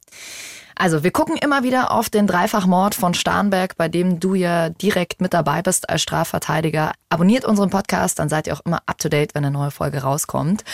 Also 0.76 1.04
wir 1.04 1.12
gucken 1.12 1.36
immer 1.36 1.62
wieder 1.62 1.92
auf 1.92 2.10
den 2.10 2.26
Dreifachmord 2.26 2.94
von 2.94 3.14
Starnberg, 3.14 3.76
bei 3.76 3.88
dem 3.88 4.18
du 4.18 4.34
ja 4.34 4.70
direkt 4.70 5.20
mit 5.20 5.32
dabei 5.32 5.62
bist 5.62 5.88
als 5.88 6.02
Strafverteidiger. 6.02 6.92
Abonniert 7.14 7.44
unseren 7.44 7.70
Podcast, 7.70 8.18
dann 8.18 8.28
seid 8.28 8.48
ihr 8.48 8.54
auch 8.54 8.62
immer 8.64 8.82
up-to-date, 8.86 9.36
wenn 9.36 9.44
eine 9.44 9.56
neue 9.56 9.70
Folge 9.70 10.02
rauskommt. 10.02 10.64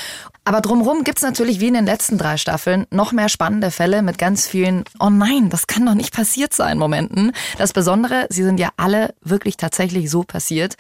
Aber 0.47 0.63
drumherum 0.63 1.05
gibt's 1.05 1.21
natürlich 1.21 1.61
wie 1.61 1.69
in 1.69 1.75
den 1.75 1.85
letzten 1.85 2.17
drei 2.17 2.39
Staffeln 2.39 2.87
noch 2.91 3.13
mehr 3.13 3.29
spannende 3.29 3.71
Fälle 3.71 4.01
mit 4.01 4.17
ganz 4.17 4.47
vielen, 4.47 4.85
oh 5.01 5.11
nein, 5.11 5.51
das 5.51 5.67
kann 5.67 5.85
doch 5.85 5.93
nicht 5.93 6.15
passiert 6.15 6.55
sein, 6.55 6.79
Momenten. 6.79 7.33
Das 7.59 7.75
Besondere, 7.75 8.27
sie 8.31 8.43
sind 8.43 8.59
ja 8.59 8.71
alle 8.79 9.13
wirklich 9.21 9.59
tatsächlich 9.59 10.09
so 10.09 10.23
passiert. 10.23 10.77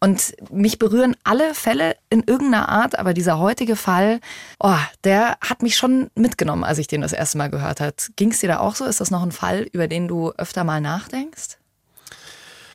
Und 0.00 0.32
mich 0.50 0.78
berühren 0.78 1.14
alle 1.24 1.52
Fälle 1.52 1.96
in 2.08 2.22
irgendeiner 2.22 2.70
Art, 2.70 2.98
aber 2.98 3.12
dieser 3.12 3.38
heutige 3.38 3.76
Fall, 3.76 4.18
oh, 4.60 4.78
der 5.04 5.36
hat 5.42 5.60
mich 5.60 5.76
schon 5.76 6.08
mitgenommen, 6.14 6.64
als 6.64 6.78
ich 6.78 6.86
den 6.86 7.02
das 7.02 7.12
erste 7.12 7.36
Mal 7.36 7.50
gehört 7.50 7.82
habe. 7.82 7.92
Ging's 8.16 8.40
dir 8.40 8.48
da 8.48 8.60
auch 8.60 8.76
so? 8.76 8.86
Ist 8.86 9.02
das 9.02 9.10
noch 9.10 9.22
ein 9.22 9.32
Fall, 9.32 9.66
über 9.72 9.88
den 9.88 10.08
du 10.08 10.30
öfter 10.38 10.64
mal 10.64 10.80
nachdenkst? 10.80 11.58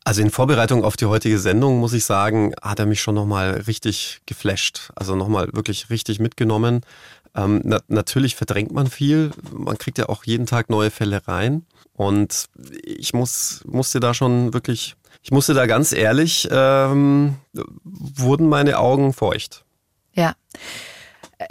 Also 0.08 0.22
in 0.22 0.30
Vorbereitung 0.30 0.86
auf 0.86 0.96
die 0.96 1.06
heutige 1.06 1.38
Sendung 1.38 1.82
muss 1.82 1.92
ich 1.92 2.06
sagen, 2.06 2.54
hat 2.62 2.80
er 2.80 2.86
mich 2.86 3.02
schon 3.02 3.14
nochmal 3.14 3.64
richtig 3.68 4.22
geflasht. 4.26 4.90
Also 4.96 5.18
nochmal 5.18 5.50
wirklich 5.52 5.90
richtig 5.90 6.22
mitgenommen. 6.22 6.80
Ähm, 7.36 7.60
na, 7.66 7.82
natürlich 7.90 8.38
verdrängt 8.38 8.72
man 8.72 8.88
viel. 8.88 9.32
Man 9.52 9.78
kriegt 9.78 9.98
ja 9.98 10.08
auch 10.08 10.24
jeden 10.24 10.46
Tag 10.46 10.70
neue 10.70 10.92
Fälle 10.92 11.28
rein. 11.28 11.66
Und 11.92 12.46
ich 12.84 13.14
muss, 13.14 13.66
musste 13.66 14.00
da 14.00 14.14
schon 14.14 14.54
wirklich, 14.54 14.96
ich 15.24 15.32
musste 15.32 15.54
da 15.54 15.66
ganz 15.66 15.92
ehrlich, 15.92 16.48
ähm, 16.52 17.36
wurden 17.84 18.48
meine 18.48 18.80
Augen 18.80 19.12
feucht. 19.12 19.66
Ja. 20.14 20.36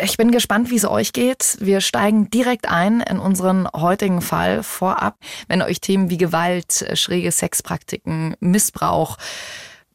Ich 0.00 0.16
bin 0.16 0.32
gespannt, 0.32 0.70
wie 0.70 0.76
es 0.76 0.84
euch 0.84 1.12
geht. 1.12 1.58
Wir 1.60 1.80
steigen 1.80 2.28
direkt 2.28 2.68
ein 2.68 3.00
in 3.00 3.20
unseren 3.20 3.68
heutigen 3.74 4.20
Fall 4.20 4.64
vorab. 4.64 5.16
Wenn 5.46 5.62
euch 5.62 5.80
Themen 5.80 6.10
wie 6.10 6.18
Gewalt, 6.18 6.90
schräge 6.94 7.30
Sexpraktiken, 7.30 8.34
Missbrauch, 8.40 9.16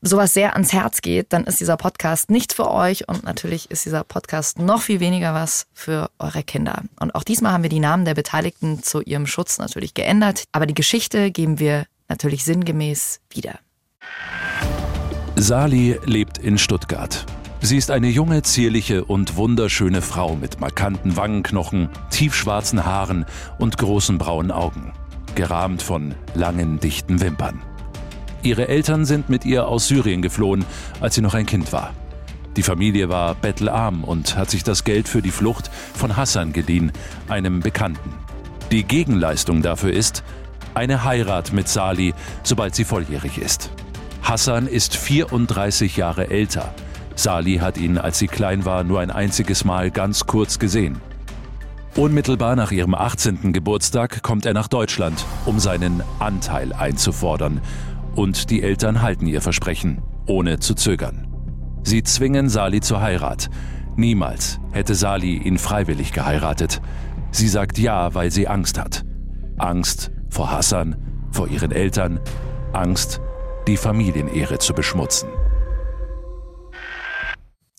sowas 0.02 0.34
sehr 0.34 0.54
ans 0.54 0.72
Herz 0.72 1.02
geht, 1.02 1.34
dann 1.34 1.44
ist 1.44 1.60
dieser 1.60 1.76
Podcast 1.78 2.30
nicht 2.32 2.54
für 2.54 2.72
euch 2.72 3.08
und 3.10 3.24
natürlich 3.24 3.70
ist 3.70 3.86
dieser 3.86 4.04
Podcast 4.04 4.60
noch 4.60 4.82
viel 4.82 5.00
weniger 5.00 5.34
was 5.34 5.68
für 5.74 6.10
eure 6.20 6.44
Kinder. 6.44 6.84
Und 7.00 7.14
auch 7.14 7.24
diesmal 7.24 7.52
haben 7.52 7.64
wir 7.64 7.70
die 7.70 7.80
Namen 7.80 8.06
der 8.06 8.16
Beteiligten 8.16 8.82
zu 8.82 9.02
ihrem 9.02 9.28
Schutz 9.28 9.58
natürlich 9.58 9.94
geändert, 9.94 10.46
aber 10.54 10.66
die 10.66 10.74
Geschichte 10.74 11.32
geben 11.32 11.60
wir 11.60 11.86
natürlich 12.08 12.44
sinngemäß 12.46 13.20
wieder. 13.30 13.60
Sali 15.36 16.00
lebt 16.06 16.38
in 16.40 16.58
Stuttgart. 16.58 17.26
Sie 17.64 17.78
ist 17.78 17.92
eine 17.92 18.10
junge, 18.10 18.42
zierliche 18.42 19.06
und 19.06 19.36
wunderschöne 19.36 20.02
Frau 20.02 20.36
mit 20.36 20.60
markanten 20.60 21.16
Wangenknochen, 21.16 21.90
tiefschwarzen 22.10 22.86
Haaren 22.86 23.26
und 23.60 23.78
großen 23.78 24.18
braunen 24.18 24.52
Augen, 24.52 24.94
gerahmt 25.36 25.84
von 25.84 26.16
langen, 26.34 26.80
dichten 26.80 27.22
Wimpern. 27.22 27.62
Ihre 28.42 28.68
Eltern 28.68 29.06
sind 29.06 29.30
mit 29.30 29.46
ihr 29.46 29.68
aus 29.68 29.88
Syrien 29.88 30.24
geflohen, 30.24 30.66
als 31.02 31.14
sie 31.14 31.22
noch 31.22 31.36
ein 31.36 31.46
Kind 31.46 31.72
war. 31.72 31.94
Die 32.58 32.64
Familie 32.64 33.10
war 33.10 33.36
bettelarm 33.36 34.04
und 34.04 34.36
hat 34.36 34.50
sich 34.50 34.64
das 34.64 34.84
Geld 34.84 35.08
für 35.08 35.22
die 35.22 35.30
Flucht 35.30 35.70
von 35.94 36.18
Hassan 36.18 36.54
geliehen, 36.54 36.92
einem 37.30 37.60
Bekannten. 37.60 38.12
Die 38.72 38.84
Gegenleistung 38.84 39.62
dafür 39.62 39.94
ist 39.94 40.24
eine 40.74 41.04
Heirat 41.04 41.54
mit 41.54 41.68
Sali, 41.68 42.16
sobald 42.42 42.74
sie 42.74 42.86
volljährig 42.86 43.38
ist. 43.38 43.70
Hassan 44.24 44.66
ist 44.66 44.98
34 44.98 45.96
Jahre 45.96 46.32
älter. 46.32 46.74
Sali 47.16 47.58
hat 47.58 47.78
ihn, 47.78 47.98
als 47.98 48.20
sie 48.20 48.28
klein 48.28 48.66
war, 48.66 48.84
nur 48.84 49.00
ein 49.00 49.12
einziges 49.12 49.66
Mal 49.66 49.92
ganz 49.92 50.26
kurz 50.26 50.60
gesehen. 50.60 51.02
Unmittelbar 51.96 52.56
nach 52.56 52.72
ihrem 52.72 52.96
18. 52.96 53.52
Geburtstag 53.52 54.24
kommt 54.24 54.46
er 54.46 54.54
nach 54.54 54.70
Deutschland, 54.70 55.26
um 55.46 55.60
seinen 55.60 56.02
Anteil 56.20 56.72
einzufordern. 56.72 57.62
Und 58.16 58.50
die 58.50 58.64
Eltern 58.64 59.02
halten 59.02 59.28
ihr 59.28 59.42
Versprechen, 59.42 60.02
ohne 60.26 60.60
zu 60.60 60.74
zögern. 60.74 61.28
Sie 61.84 62.04
zwingen 62.04 62.50
Sali 62.50 62.80
zur 62.80 63.02
Heirat. 63.02 63.50
Niemals 63.98 64.60
hätte 64.72 64.96
Sali 64.96 65.38
ihn 65.38 65.58
freiwillig 65.58 66.14
geheiratet. 66.14 66.82
Sie 67.32 67.48
sagt 67.48 67.78
ja, 67.78 68.14
weil 68.14 68.32
sie 68.32 68.48
Angst 68.48 68.80
hat. 68.80 69.04
Angst 69.58 70.12
vor 70.30 70.52
Hassan, 70.52 70.96
vor 71.32 71.50
ihren 71.50 71.72
Eltern, 71.72 72.20
Angst, 72.72 73.20
die 73.68 73.78
Familienehre 73.78 74.60
zu 74.60 74.74
beschmutzen. 74.74 75.28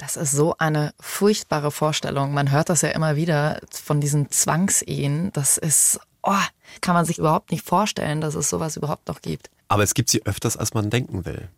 Das 0.02 0.16
ist 0.16 0.32
so 0.32 0.56
eine 0.58 0.94
furchtbare 0.98 1.70
Vorstellung. 1.70 2.34
Man 2.34 2.50
hört 2.50 2.70
das 2.70 2.82
ja 2.82 2.88
immer 2.88 3.14
wieder 3.14 3.60
von 3.70 4.00
diesen 4.00 4.32
Zwangsehen. 4.32 5.30
Das 5.32 5.58
ist, 5.58 6.00
oh, 6.24 6.34
kann 6.80 6.94
man 6.94 7.04
sich 7.04 7.18
überhaupt 7.18 7.52
nicht 7.52 7.64
vorstellen, 7.64 8.20
dass 8.20 8.34
es 8.34 8.50
sowas 8.50 8.76
überhaupt 8.76 9.06
noch 9.06 9.22
gibt. 9.22 9.48
Aber 9.68 9.84
es 9.84 9.94
gibt 9.94 10.10
sie 10.10 10.26
öfters, 10.26 10.56
als 10.56 10.74
man 10.74 10.90
denken 10.90 11.24
will. 11.24 11.48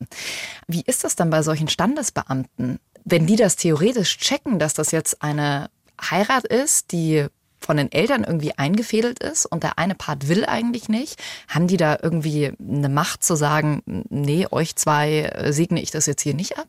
Wie 0.69 0.83
ist 0.83 1.05
das 1.05 1.17
dann 1.17 1.31
bei 1.31 1.41
solchen 1.41 1.69
Standesbeamten? 1.69 2.81
Wenn 3.07 3.27
die 3.27 3.37
das 3.37 3.57
theoretisch 3.57 4.19
checken, 4.19 4.59
dass 4.59 4.75
das 4.75 4.91
jetzt 4.91 5.23
eine 5.23 5.71
Heirat 5.99 6.45
ist, 6.45 6.93
die 6.93 7.27
von 7.65 7.77
den 7.77 7.91
Eltern 7.91 8.25
irgendwie 8.25 8.53
eingefädelt 8.57 9.19
ist 9.21 9.47
und 9.47 9.63
der 9.63 9.79
eine 9.79 9.95
Part 9.95 10.29
will 10.29 10.45
eigentlich 10.45 10.89
nicht, 10.89 11.21
haben 11.49 11.67
die 11.67 11.77
da 11.77 11.99
irgendwie 12.03 12.53
eine 12.61 12.89
Macht 12.89 13.25
zu 13.25 13.37
sagen, 13.37 13.83
nee, 14.11 14.47
euch 14.51 14.77
zwei 14.77 15.23
äh, 15.23 15.53
segne 15.53 15.83
ich 15.83 15.91
das 15.91 16.07
jetzt 16.07 16.23
hier 16.23 16.35
nicht 16.35 16.59
ab? 16.59 16.67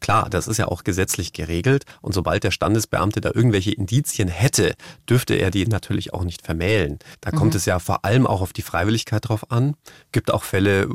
Klar, 0.00 0.30
das 0.30 0.46
ist 0.46 0.58
ja 0.58 0.68
auch 0.68 0.84
gesetzlich 0.84 1.32
geregelt 1.32 1.84
und 2.00 2.12
sobald 2.12 2.44
der 2.44 2.50
Standesbeamte 2.50 3.20
da 3.20 3.30
irgendwelche 3.34 3.72
Indizien 3.72 4.28
hätte, 4.28 4.74
dürfte 5.08 5.34
er 5.34 5.50
die 5.50 5.66
natürlich 5.66 6.14
auch 6.14 6.24
nicht 6.24 6.42
vermählen. 6.42 6.98
Da 7.20 7.30
kommt 7.30 7.54
mhm. 7.54 7.58
es 7.58 7.64
ja 7.64 7.78
vor 7.78 8.04
allem 8.04 8.26
auch 8.26 8.40
auf 8.40 8.52
die 8.52 8.62
Freiwilligkeit 8.62 9.28
drauf 9.28 9.50
an. 9.50 9.74
Gibt 10.12 10.30
auch 10.30 10.44
Fälle, 10.44 10.88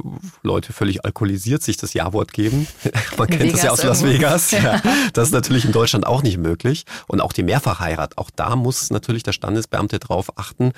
Leute 0.43 0.71
völlig 0.73 1.03
alkoholisiert 1.03 1.61
sich 1.61 1.77
das 1.77 1.93
Ja-Wort 1.93 2.31
geben. 2.31 2.67
Man 3.17 3.27
kennt 3.27 3.41
Vegas 3.41 3.53
das 3.53 3.63
ja 3.63 3.71
aus 3.71 3.83
Las 3.83 4.03
Vegas. 4.03 4.51
Ja, 4.61 4.79
das 5.13 5.29
ist 5.29 5.33
natürlich 5.33 5.65
in 5.65 5.71
Deutschland 5.71 6.05
auch 6.05 6.21
nicht 6.21 6.37
möglich. 6.37 6.85
Und 7.07 7.19
auch 7.19 7.33
die 7.33 7.41
Mehrfachheirat, 7.41 8.17
auch 8.19 8.29
da 8.29 8.55
muss 8.55 8.91
natürlich 8.91 9.23
der 9.23 9.31
Standesbeamte 9.41 9.97
drauf 9.97 10.37
achten. 10.37 10.71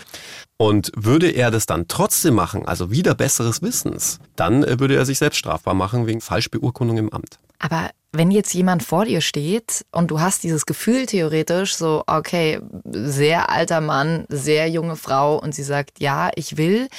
Und 0.57 0.91
würde 0.95 1.29
er 1.29 1.51
das 1.51 1.65
dann 1.65 1.89
trotzdem 1.89 2.35
machen, 2.35 2.65
also 2.65 2.91
wieder 2.91 3.13
besseres 3.13 3.61
Wissens, 3.61 4.19
dann 4.37 4.63
äh, 4.63 4.79
würde 4.79 4.95
er 4.95 5.05
sich 5.05 5.17
selbst 5.17 5.37
strafbar 5.37 5.73
machen 5.73 6.07
wegen 6.07 6.21
Falschbeurkundung 6.21 6.97
im 6.97 7.09
Amt. 7.11 7.37
Aber 7.59 7.89
wenn 8.15 8.29
jetzt 8.29 8.53
jemand 8.53 8.83
vor 8.83 9.05
dir 9.05 9.21
steht 9.21 9.85
und 9.91 10.11
du 10.11 10.19
hast 10.19 10.43
dieses 10.43 10.67
Gefühl 10.67 11.07
theoretisch 11.07 11.75
so, 11.75 12.03
okay, 12.05 12.61
sehr 12.85 13.49
alter 13.49 13.81
Mann, 13.81 14.25
sehr 14.29 14.69
junge 14.69 14.95
Frau 14.95 15.37
und 15.39 15.55
sie 15.55 15.63
sagt, 15.63 15.99
ja, 15.99 16.29
ich 16.35 16.55
will, 16.55 16.89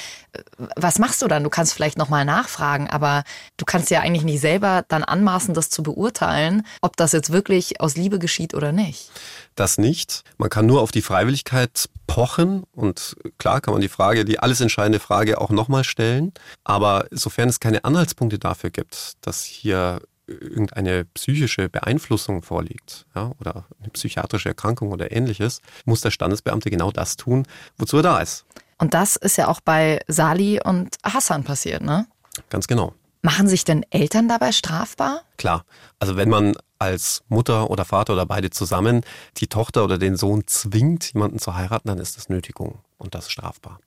was 0.74 0.98
machst 0.98 1.22
du 1.22 1.28
dann? 1.28 1.44
Du 1.44 1.50
kannst 1.50 1.72
vielleicht 1.72 1.98
nochmal 1.98 2.24
nachfragen, 2.24 2.90
aber 2.90 3.22
du 3.56 3.64
kannst 3.64 3.90
ja 3.90 4.00
eigentlich 4.00 4.24
nicht 4.24 4.40
selber 4.40 4.84
dann 4.88 5.04
anmaßen, 5.04 5.54
das 5.54 5.70
zu 5.70 5.84
beurteilen, 5.84 6.66
ob 6.80 6.96
das 6.96 7.12
jetzt 7.12 7.30
wirklich 7.30 7.80
aus 7.80 7.94
Liebe 7.94 8.18
geschieht 8.18 8.52
oder 8.52 8.72
nicht. 8.72 9.12
Das 9.54 9.78
nicht. 9.78 10.24
Man 10.36 10.50
kann 10.50 10.66
nur 10.66 10.82
auf 10.82 10.90
die 10.90 11.02
Freiwilligkeit 11.02 11.88
pochen 12.08 12.64
und 12.72 13.16
klar 13.38 13.60
kann 13.60 13.72
man 13.72 13.80
die 13.80 13.88
Frage, 13.88 14.24
die 14.24 14.40
alles 14.40 14.60
entscheidende 14.60 14.98
Frage 14.98 15.40
auch 15.40 15.50
nochmal 15.50 15.84
stellen. 15.84 16.32
Aber 16.64 17.06
sofern 17.12 17.48
es 17.48 17.60
keine 17.60 17.84
Anhaltspunkte 17.84 18.40
dafür 18.40 18.70
gibt, 18.70 19.12
dass 19.20 19.44
hier 19.44 20.00
irgendeine 20.26 21.04
psychische 21.06 21.68
Beeinflussung 21.68 22.42
vorliegt 22.42 23.06
ja, 23.14 23.32
oder 23.40 23.66
eine 23.80 23.90
psychiatrische 23.90 24.50
Erkrankung 24.50 24.92
oder 24.92 25.12
ähnliches, 25.12 25.60
muss 25.84 26.00
der 26.00 26.10
Standesbeamte 26.10 26.70
genau 26.70 26.90
das 26.90 27.16
tun, 27.16 27.46
wozu 27.76 27.98
er 27.98 28.02
da 28.02 28.18
ist. 28.20 28.44
Und 28.78 28.94
das 28.94 29.16
ist 29.16 29.36
ja 29.36 29.48
auch 29.48 29.60
bei 29.60 30.00
Sali 30.08 30.60
und 30.62 30.96
Hassan 31.04 31.44
passiert, 31.44 31.82
ne? 31.82 32.06
Ganz 32.50 32.66
genau. 32.66 32.94
Machen 33.22 33.48
sich 33.48 33.64
denn 33.64 33.86
Eltern 33.90 34.28
dabei 34.28 34.52
strafbar? 34.52 35.22
Klar. 35.38 35.64
Also 35.98 36.16
wenn 36.16 36.28
man 36.28 36.54
als 36.78 37.22
Mutter 37.28 37.70
oder 37.70 37.84
Vater 37.84 38.12
oder 38.12 38.26
beide 38.26 38.50
zusammen 38.50 39.02
die 39.38 39.46
Tochter 39.46 39.84
oder 39.84 39.96
den 39.96 40.16
Sohn 40.16 40.46
zwingt, 40.46 41.14
jemanden 41.14 41.38
zu 41.38 41.54
heiraten, 41.54 41.88
dann 41.88 41.98
ist 41.98 42.16
das 42.16 42.28
Nötigung 42.28 42.80
und 42.98 43.14
das 43.14 43.26
ist 43.26 43.32
strafbar. 43.32 43.78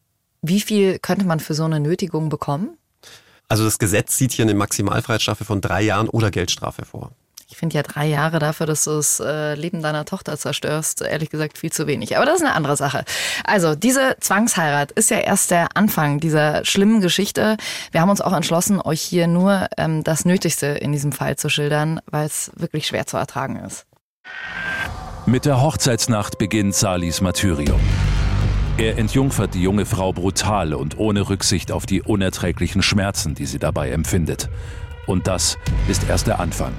Wie 0.41 0.61
viel 0.61 0.97
könnte 0.99 1.25
man 1.25 1.39
für 1.39 1.53
so 1.53 1.65
eine 1.65 1.79
Nötigung 1.79 2.29
bekommen? 2.29 2.77
Also 3.49 3.63
das 3.63 3.79
Gesetz 3.79 4.17
sieht 4.17 4.33
hier 4.33 4.43
eine 4.43 4.53
Maximalfreiheitsstrafe 4.53 5.45
von 5.45 5.61
drei 5.61 5.81
Jahren 5.81 6.09
oder 6.09 6.31
Geldstrafe 6.31 6.85
vor. 6.85 7.11
Ich 7.49 7.55
finde 7.55 7.77
ja 7.77 7.83
drei 7.83 8.05
Jahre 8.05 8.39
dafür, 8.39 8.65
dass 8.65 8.83
du 8.83 8.91
das 8.91 9.21
äh, 9.21 9.55
Leben 9.55 9.81
deiner 9.81 10.03
Tochter 10.03 10.37
zerstörst, 10.37 11.01
ehrlich 11.01 11.29
gesagt 11.29 11.57
viel 11.57 11.71
zu 11.71 11.87
wenig. 11.87 12.17
Aber 12.17 12.25
das 12.25 12.39
ist 12.39 12.45
eine 12.45 12.53
andere 12.53 12.75
Sache. 12.75 13.05
Also 13.45 13.73
diese 13.73 14.17
Zwangsheirat 14.19 14.91
ist 14.91 15.09
ja 15.09 15.19
erst 15.19 15.51
der 15.51 15.77
Anfang 15.77 16.19
dieser 16.19 16.65
schlimmen 16.65 16.99
Geschichte. 16.99 17.55
Wir 17.91 18.01
haben 18.01 18.09
uns 18.09 18.19
auch 18.19 18.33
entschlossen, 18.33 18.81
euch 18.81 19.01
hier 19.01 19.27
nur 19.27 19.67
ähm, 19.77 20.03
das 20.03 20.25
Nötigste 20.25 20.67
in 20.67 20.91
diesem 20.91 21.13
Fall 21.13 21.37
zu 21.37 21.47
schildern, 21.47 22.01
weil 22.11 22.25
es 22.25 22.51
wirklich 22.57 22.85
schwer 22.85 23.07
zu 23.07 23.15
ertragen 23.15 23.55
ist. 23.65 23.85
Mit 25.25 25.45
der 25.45 25.61
Hochzeitsnacht 25.61 26.37
beginnt 26.37 26.75
Salis 26.75 27.21
Martyrium. 27.21 27.79
Er 28.77 28.99
entjungfert 28.99 29.55
die 29.55 29.63
junge 29.63 29.87
Frau 29.87 30.13
brutal 30.13 30.75
und 30.75 30.99
ohne 30.99 31.29
Rücksicht 31.29 31.71
auf 31.71 31.87
die 31.87 32.03
unerträglichen 32.03 32.83
Schmerzen, 32.83 33.33
die 33.33 33.47
sie 33.47 33.57
dabei 33.57 33.89
empfindet. 33.89 34.49
Und 35.07 35.25
das 35.25 35.57
ist 35.87 36.07
erst 36.07 36.27
der 36.27 36.39
Anfang. 36.39 36.73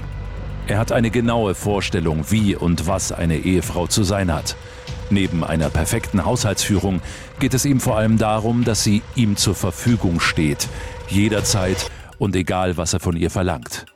Er 0.68 0.78
hat 0.78 0.92
eine 0.92 1.10
genaue 1.10 1.56
Vorstellung, 1.56 2.30
wie 2.30 2.54
und 2.54 2.86
was 2.86 3.10
eine 3.10 3.38
Ehefrau 3.38 3.88
zu 3.88 4.04
sein 4.04 4.32
hat. 4.32 4.54
Neben 5.10 5.42
einer 5.42 5.70
perfekten 5.70 6.24
Haushaltsführung 6.24 7.00
geht 7.40 7.54
es 7.54 7.64
ihm 7.64 7.80
vor 7.80 7.96
allem 7.96 8.16
darum, 8.16 8.62
dass 8.62 8.84
sie 8.84 9.02
ihm 9.16 9.36
zur 9.36 9.56
Verfügung 9.56 10.20
steht, 10.20 10.68
jederzeit 11.08 11.90
und 12.18 12.36
egal, 12.36 12.76
was 12.76 12.92
er 12.92 13.00
von 13.00 13.16
ihr 13.16 13.30
verlangt. 13.30 13.86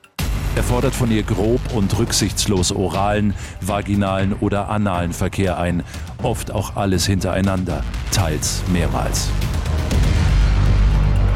Er 0.55 0.63
fordert 0.63 0.95
von 0.95 1.11
ihr 1.11 1.23
grob 1.23 1.61
und 1.75 1.99
rücksichtslos 1.99 2.73
oralen, 2.73 3.33
vaginalen 3.63 4.35
oder 4.35 4.69
analen 4.69 5.15
Verkehr 5.15 5.59
ein, 5.59 5.83
oft 6.23 6.51
auch 6.51 6.77
alles 6.77 7.07
hintereinander, 7.07 7.83
teils 8.11 8.63
mehrmals. 8.71 9.31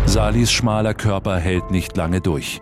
Salis 0.05 0.53
schmaler 0.53 0.93
Körper 0.93 1.39
hält 1.39 1.71
nicht 1.71 1.97
lange 1.97 2.21
durch. 2.21 2.61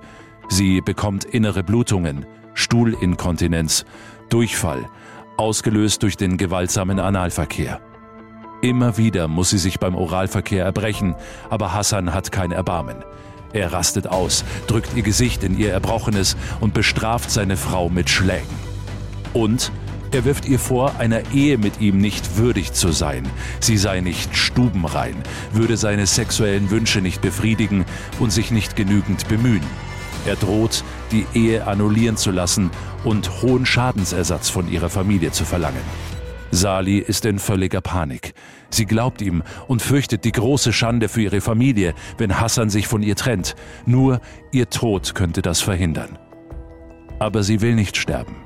Sie 0.48 0.80
bekommt 0.80 1.24
innere 1.24 1.64
Blutungen, 1.64 2.24
Stuhlinkontinenz, 2.54 3.84
Durchfall, 4.28 4.88
ausgelöst 5.36 6.04
durch 6.04 6.16
den 6.16 6.36
gewaltsamen 6.36 7.00
Analverkehr. 7.00 7.80
Immer 8.62 8.96
wieder 8.96 9.26
muss 9.26 9.50
sie 9.50 9.58
sich 9.58 9.80
beim 9.80 9.96
Oralverkehr 9.96 10.64
erbrechen, 10.64 11.16
aber 11.50 11.74
Hassan 11.74 12.14
hat 12.14 12.30
kein 12.30 12.52
Erbarmen. 12.52 13.04
Er 13.54 13.72
rastet 13.72 14.08
aus, 14.08 14.44
drückt 14.66 14.94
ihr 14.96 15.02
Gesicht 15.02 15.44
in 15.44 15.56
ihr 15.56 15.72
Erbrochenes 15.72 16.36
und 16.60 16.74
bestraft 16.74 17.30
seine 17.30 17.56
Frau 17.56 17.88
mit 17.88 18.10
Schlägen. 18.10 18.44
Und 19.32 19.70
er 20.10 20.24
wirft 20.24 20.46
ihr 20.46 20.58
vor, 20.58 20.96
einer 20.98 21.22
Ehe 21.32 21.56
mit 21.56 21.80
ihm 21.80 21.98
nicht 21.98 22.36
würdig 22.36 22.72
zu 22.72 22.92
sein. 22.92 23.28
Sie 23.60 23.76
sei 23.76 24.00
nicht 24.00 24.36
stubenrein, 24.36 25.16
würde 25.52 25.76
seine 25.76 26.06
sexuellen 26.06 26.70
Wünsche 26.70 27.00
nicht 27.00 27.20
befriedigen 27.20 27.84
und 28.18 28.32
sich 28.32 28.50
nicht 28.50 28.76
genügend 28.76 29.28
bemühen. 29.28 29.64
Er 30.26 30.36
droht, 30.36 30.82
die 31.12 31.26
Ehe 31.34 31.66
annullieren 31.66 32.16
zu 32.16 32.32
lassen 32.32 32.70
und 33.04 33.42
hohen 33.42 33.66
Schadensersatz 33.66 34.50
von 34.50 34.68
ihrer 34.68 34.88
Familie 34.88 35.30
zu 35.30 35.44
verlangen. 35.44 35.82
Sali 36.54 36.98
ist 36.98 37.24
in 37.24 37.38
völliger 37.38 37.80
Panik. 37.80 38.34
Sie 38.70 38.86
glaubt 38.86 39.22
ihm 39.22 39.42
und 39.68 39.82
fürchtet 39.82 40.24
die 40.24 40.32
große 40.32 40.72
Schande 40.72 41.08
für 41.08 41.22
ihre 41.22 41.40
Familie, 41.40 41.94
wenn 42.18 42.40
Hassan 42.40 42.70
sich 42.70 42.86
von 42.86 43.02
ihr 43.02 43.16
trennt. 43.16 43.54
Nur 43.86 44.20
ihr 44.52 44.70
Tod 44.70 45.14
könnte 45.14 45.42
das 45.42 45.60
verhindern. 45.60 46.18
Aber 47.18 47.42
sie 47.42 47.60
will 47.60 47.74
nicht 47.74 47.96
sterben. 47.96 48.36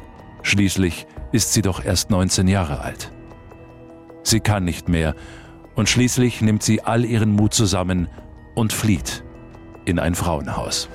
Schließlich 0.42 1.06
ist 1.32 1.52
sie 1.52 1.62
doch 1.62 1.84
erst 1.84 2.10
19 2.10 2.48
Jahre 2.48 2.80
alt. 2.80 3.12
Sie 4.22 4.40
kann 4.40 4.64
nicht 4.64 4.88
mehr 4.88 5.14
und 5.74 5.88
schließlich 5.88 6.40
nimmt 6.40 6.62
sie 6.62 6.82
all 6.82 7.04
ihren 7.04 7.32
Mut 7.32 7.54
zusammen 7.54 8.08
und 8.54 8.72
flieht 8.72 9.24
in 9.84 9.98
ein 9.98 10.14
Frauenhaus. 10.14 10.88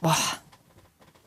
Boah, 0.00 0.16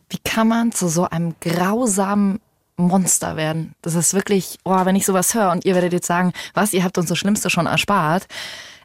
Wie 0.10 0.20
kann 0.24 0.48
man 0.48 0.72
zu 0.72 0.88
so 0.88 1.10
einem 1.10 1.36
grausamen 1.42 2.40
Monster 2.78 3.36
werden? 3.36 3.74
Das 3.82 3.96
ist 3.96 4.14
wirklich, 4.14 4.58
oh, 4.64 4.86
wenn 4.86 4.96
ich 4.96 5.06
sowas 5.06 5.34
höre 5.34 5.52
und 5.52 5.66
ihr 5.66 5.76
werdet 5.76 5.94
jetzt 5.94 6.08
sagen, 6.08 6.34
was, 6.54 6.74
ihr 6.74 6.84
habt 6.84 6.98
uns 6.98 7.10
das 7.10 7.18
Schlimmste 7.18 7.50
schon 7.50 7.66
erspart. 7.66 8.28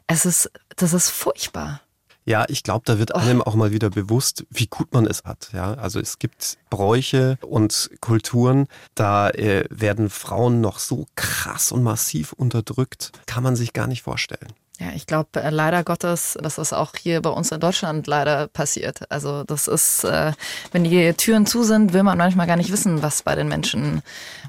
Es 0.07 0.25
ist, 0.25 0.51
das 0.75 0.93
ist 0.93 1.09
furchtbar. 1.09 1.81
Ja, 2.25 2.45
ich 2.47 2.61
glaube, 2.61 2.83
da 2.85 2.99
wird 2.99 3.15
einem 3.15 3.41
auch 3.41 3.55
mal 3.55 3.71
wieder 3.71 3.89
bewusst, 3.89 4.45
wie 4.51 4.67
gut 4.67 4.93
man 4.93 5.07
es 5.07 5.23
hat. 5.23 5.49
Ja, 5.51 5.73
also 5.73 5.99
es 5.99 6.19
gibt 6.19 6.59
Bräuche 6.69 7.39
und 7.41 7.89
Kulturen, 8.01 8.67
da 8.93 9.29
äh, 9.31 9.65
werden 9.71 10.11
Frauen 10.11 10.61
noch 10.61 10.77
so 10.77 11.07
krass 11.15 11.71
und 11.71 11.81
massiv 11.81 12.33
unterdrückt, 12.33 13.11
kann 13.25 13.41
man 13.41 13.55
sich 13.55 13.73
gar 13.73 13.87
nicht 13.87 14.03
vorstellen. 14.03 14.53
Ja, 14.79 14.91
ich 14.95 15.07
glaube 15.07 15.41
äh, 15.43 15.49
leider 15.49 15.83
Gottes, 15.83 16.37
dass 16.41 16.55
das 16.55 16.71
auch 16.71 16.93
hier 16.95 17.21
bei 17.21 17.29
uns 17.29 17.51
in 17.51 17.59
Deutschland 17.59 18.07
leider 18.07 18.47
passiert. 18.47 19.11
Also 19.11 19.43
das 19.43 19.67
ist, 19.67 20.05
äh, 20.05 20.31
wenn 20.71 20.85
die 20.85 21.13
Türen 21.15 21.45
zu 21.45 21.63
sind, 21.63 21.91
will 21.91 22.03
man 22.03 22.17
manchmal 22.17 22.47
gar 22.47 22.55
nicht 22.55 22.71
wissen, 22.71 23.03
was 23.03 23.21
bei 23.21 23.35
den 23.35 23.49
Menschen, 23.49 24.01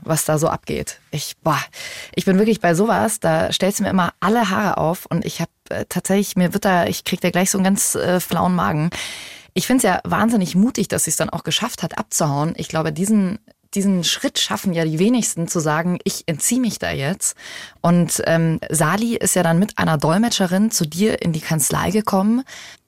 was 0.02 0.24
da 0.24 0.38
so 0.38 0.48
abgeht. 0.48 1.00
Ich, 1.10 1.36
boah, 1.42 1.58
ich 2.14 2.26
bin 2.26 2.38
wirklich 2.38 2.60
bei 2.60 2.74
sowas, 2.74 3.18
da 3.18 3.52
stellst 3.52 3.80
du 3.80 3.82
mir 3.82 3.90
immer 3.90 4.12
alle 4.20 4.50
Haare 4.50 4.78
auf 4.78 5.04
und 5.06 5.24
ich 5.24 5.40
habe 5.40 5.50
äh, 5.68 5.84
tatsächlich, 5.88 6.36
mir 6.36 6.52
wird 6.52 6.64
da, 6.64 6.86
ich 6.86 7.02
krieg 7.02 7.20
da 7.20 7.30
gleich 7.30 7.50
so 7.50 7.58
einen 7.58 7.64
ganz 7.64 7.96
äh, 7.96 8.20
flauen 8.20 8.54
Magen. 8.54 8.90
Ich 9.54 9.66
finde 9.66 9.78
es 9.78 9.82
ja 9.82 10.00
wahnsinnig 10.04 10.54
mutig, 10.54 10.86
dass 10.86 11.04
sie 11.04 11.10
es 11.10 11.16
dann 11.16 11.30
auch 11.30 11.42
geschafft 11.42 11.82
hat, 11.82 11.98
abzuhauen. 11.98 12.54
Ich 12.56 12.68
glaube, 12.68 12.92
diesen 12.92 13.40
diesen 13.74 14.04
Schritt 14.04 14.38
schaffen 14.38 14.72
ja 14.72 14.84
die 14.84 14.98
wenigsten 14.98 15.48
zu 15.48 15.60
sagen, 15.60 15.98
ich 16.04 16.24
entziehe 16.26 16.60
mich 16.60 16.78
da 16.78 16.90
jetzt. 16.90 17.36
Und 17.80 18.22
ähm, 18.26 18.60
Sali 18.68 19.16
ist 19.16 19.34
ja 19.34 19.42
dann 19.42 19.58
mit 19.58 19.78
einer 19.78 19.98
Dolmetscherin 19.98 20.70
zu 20.70 20.86
dir 20.86 21.22
in 21.22 21.32
die 21.32 21.40
Kanzlei 21.40 21.90
gekommen. 21.90 22.42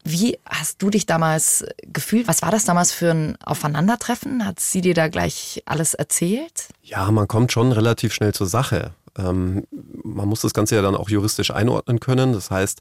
Wie 0.04 0.38
hast 0.44 0.82
du 0.82 0.90
dich 0.90 1.06
damals 1.06 1.64
gefühlt? 1.84 2.26
Was 2.26 2.42
war 2.42 2.50
das 2.50 2.64
damals 2.64 2.92
für 2.92 3.12
ein 3.12 3.38
Aufeinandertreffen? 3.44 4.44
Hat 4.44 4.58
sie 4.58 4.80
dir 4.80 4.94
da 4.94 5.08
gleich 5.08 5.62
alles 5.64 5.94
erzählt? 5.94 6.68
Ja, 6.82 7.08
man 7.12 7.28
kommt 7.28 7.52
schon 7.52 7.70
relativ 7.70 8.12
schnell 8.12 8.34
zur 8.34 8.48
Sache. 8.48 8.92
Ähm, 9.18 9.64
man 10.04 10.28
muss 10.28 10.40
das 10.40 10.54
Ganze 10.54 10.76
ja 10.76 10.82
dann 10.82 10.94
auch 10.94 11.10
juristisch 11.10 11.50
einordnen 11.50 12.00
können. 12.00 12.32
Das 12.32 12.50
heißt, 12.50 12.80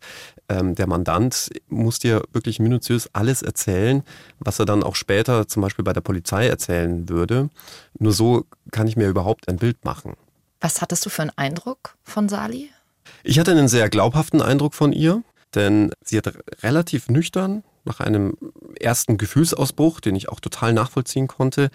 ähm, 0.50 0.76
der 0.76 0.88
Mandant 0.88 1.50
muss 1.68 2.00
dir 2.00 2.24
wirklich 2.32 2.60
minutiös 2.60 3.10
alles 3.14 3.42
erzählen, 3.42 4.04
was 4.40 4.60
er 4.60 4.66
dann 4.66 4.84
auch 4.84 4.96
später 4.96 5.48
zum 5.48 5.62
Beispiel 5.62 5.84
bei 5.84 5.94
der 5.94 6.02
Polizei 6.02 6.48
erzählen 6.48 7.10
würde. 7.10 7.50
Nur 8.00 8.14
so 8.14 8.46
kann 8.72 8.88
ich 8.88 8.96
mir 8.96 9.10
überhaupt 9.10 9.48
ein 9.50 9.58
Bild 9.58 9.84
machen. 9.84 10.14
Was 10.62 10.82
hattest 10.82 11.06
du 11.06 11.10
für 11.10 11.24
einen 11.24 11.32
Eindruck 11.36 11.98
von 12.04 12.30
Sali? 12.30 12.70
Ich 13.24 13.40
hatte 13.40 13.52
einen 13.52 13.68
sehr 13.68 13.90
glaubhaften 13.90 14.42
Eindruck 14.42 14.74
von 14.74 14.94
ihr, 14.94 15.24
denn 15.56 15.92
sie 16.04 16.18
hat 16.18 16.34
relativ 16.64 17.10
nüchtern 17.10 17.64
nach 17.84 18.00
einem 18.00 18.38
ersten 18.80 19.18
Gefühlsausbruch, 19.18 20.00
den 20.00 20.16
ich 20.16 20.30
auch 20.30 20.40
total 20.40 20.74
nachvollziehen 20.74 21.28
konnte, 21.28 21.72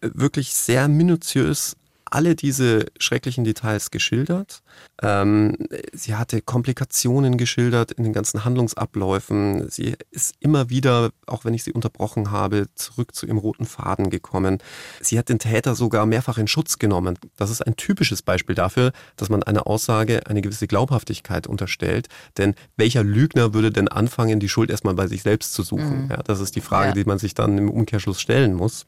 wirklich 0.00 0.52
sehr 0.54 0.88
minutiös 0.88 1.76
alle 2.10 2.36
diese 2.36 2.86
schrecklichen 2.98 3.44
Details 3.44 3.90
geschildert. 3.90 4.62
Ähm, 5.02 5.56
sie 5.92 6.14
hatte 6.14 6.40
Komplikationen 6.40 7.36
geschildert 7.36 7.92
in 7.92 8.04
den 8.04 8.12
ganzen 8.12 8.44
Handlungsabläufen. 8.44 9.68
Sie 9.68 9.96
ist 10.10 10.34
immer 10.40 10.70
wieder, 10.70 11.10
auch 11.26 11.44
wenn 11.44 11.54
ich 11.54 11.64
sie 11.64 11.72
unterbrochen 11.72 12.30
habe, 12.30 12.66
zurück 12.74 13.14
zu 13.14 13.26
ihrem 13.26 13.38
roten 13.38 13.66
Faden 13.66 14.10
gekommen. 14.10 14.58
Sie 15.00 15.18
hat 15.18 15.28
den 15.28 15.38
Täter 15.38 15.74
sogar 15.74 16.06
mehrfach 16.06 16.38
in 16.38 16.48
Schutz 16.48 16.78
genommen. 16.78 17.18
Das 17.36 17.50
ist 17.50 17.66
ein 17.66 17.76
typisches 17.76 18.22
Beispiel 18.22 18.54
dafür, 18.54 18.92
dass 19.16 19.28
man 19.28 19.42
einer 19.42 19.66
Aussage 19.66 20.26
eine 20.26 20.42
gewisse 20.42 20.66
Glaubhaftigkeit 20.66 21.46
unterstellt. 21.46 22.08
Denn 22.38 22.54
welcher 22.76 23.02
Lügner 23.02 23.52
würde 23.52 23.70
denn 23.70 23.88
anfangen, 23.88 24.40
die 24.40 24.48
Schuld 24.48 24.70
erstmal 24.70 24.94
bei 24.94 25.08
sich 25.08 25.22
selbst 25.22 25.52
zu 25.54 25.62
suchen? 25.62 26.04
Mhm. 26.04 26.10
Ja, 26.10 26.22
das 26.22 26.40
ist 26.40 26.56
die 26.56 26.60
Frage, 26.60 26.88
ja. 26.88 26.94
die 26.94 27.04
man 27.04 27.18
sich 27.18 27.34
dann 27.34 27.58
im 27.58 27.70
Umkehrschluss 27.70 28.20
stellen 28.20 28.54
muss. 28.54 28.86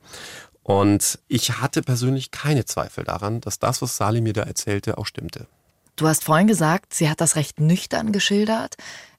Und 0.68 1.18
ich 1.28 1.62
hatte 1.62 1.80
persönlich 1.80 2.30
keine 2.30 2.66
Zweifel 2.66 3.02
daran, 3.02 3.40
dass 3.40 3.58
das, 3.58 3.80
was 3.80 3.96
Sali 3.96 4.20
mir 4.20 4.34
da 4.34 4.42
erzählte, 4.42 4.98
auch 4.98 5.06
stimmte. 5.06 5.46
Du 5.96 6.06
hast 6.06 6.24
vorhin 6.24 6.46
gesagt, 6.46 6.92
sie 6.92 7.08
hat 7.08 7.22
das 7.22 7.36
recht 7.36 7.58
nüchtern 7.58 8.12
geschildert. 8.12 8.76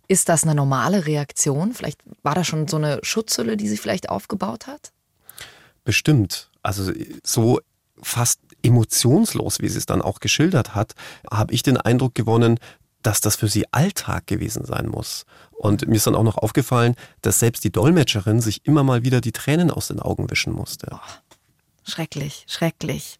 Ist 0.08 0.30
das 0.30 0.44
eine 0.44 0.54
normale 0.54 1.08
Reaktion? 1.08 1.74
Vielleicht 1.74 2.02
war 2.22 2.36
da 2.36 2.44
schon 2.44 2.68
so 2.68 2.78
eine 2.78 3.00
Schutzhülle, 3.02 3.58
die 3.58 3.68
sie 3.68 3.78
vielleicht 3.78 4.10
aufgebaut 4.10 4.68
hat? 4.68 4.92
Bestimmt. 5.84 6.52
Also 6.62 6.92
so 7.24 7.60
fast 8.00 8.42
emotionslos, 8.62 9.60
wie 9.60 9.70
sie 9.70 9.80
es 9.80 9.88
dann 9.88 10.04
auch 10.04 10.20
geschildert 10.20 10.76
hat, 10.76 10.94
habe 11.32 11.52
ich 11.52 11.64
den 11.64 11.78
Eindruck 11.78 12.14
gewonnen, 12.14 12.60
dass 13.02 13.22
das 13.22 13.36
für 13.36 13.48
sie 13.48 13.66
Alltag 13.74 14.28
gewesen 14.28 14.66
sein 14.66 14.88
muss. 14.88 15.26
Und 15.54 15.88
mir 15.88 15.96
ist 15.96 16.06
dann 16.06 16.16
auch 16.16 16.22
noch 16.22 16.38
aufgefallen, 16.38 16.96
dass 17.24 17.40
selbst 17.40 17.64
die 17.64 17.72
Dolmetscherin 17.72 18.40
sich 18.40 18.68
immer 18.68 18.84
mal 18.84 19.04
wieder 19.04 19.20
die 19.20 19.32
Tränen 19.32 19.72
aus 19.72 19.88
den 19.88 20.00
Augen 20.00 20.30
wischen 20.30 20.54
musste. 20.54 20.90
Oh. 20.92 21.29
Schrecklich, 21.90 22.46
schrecklich. 22.48 23.18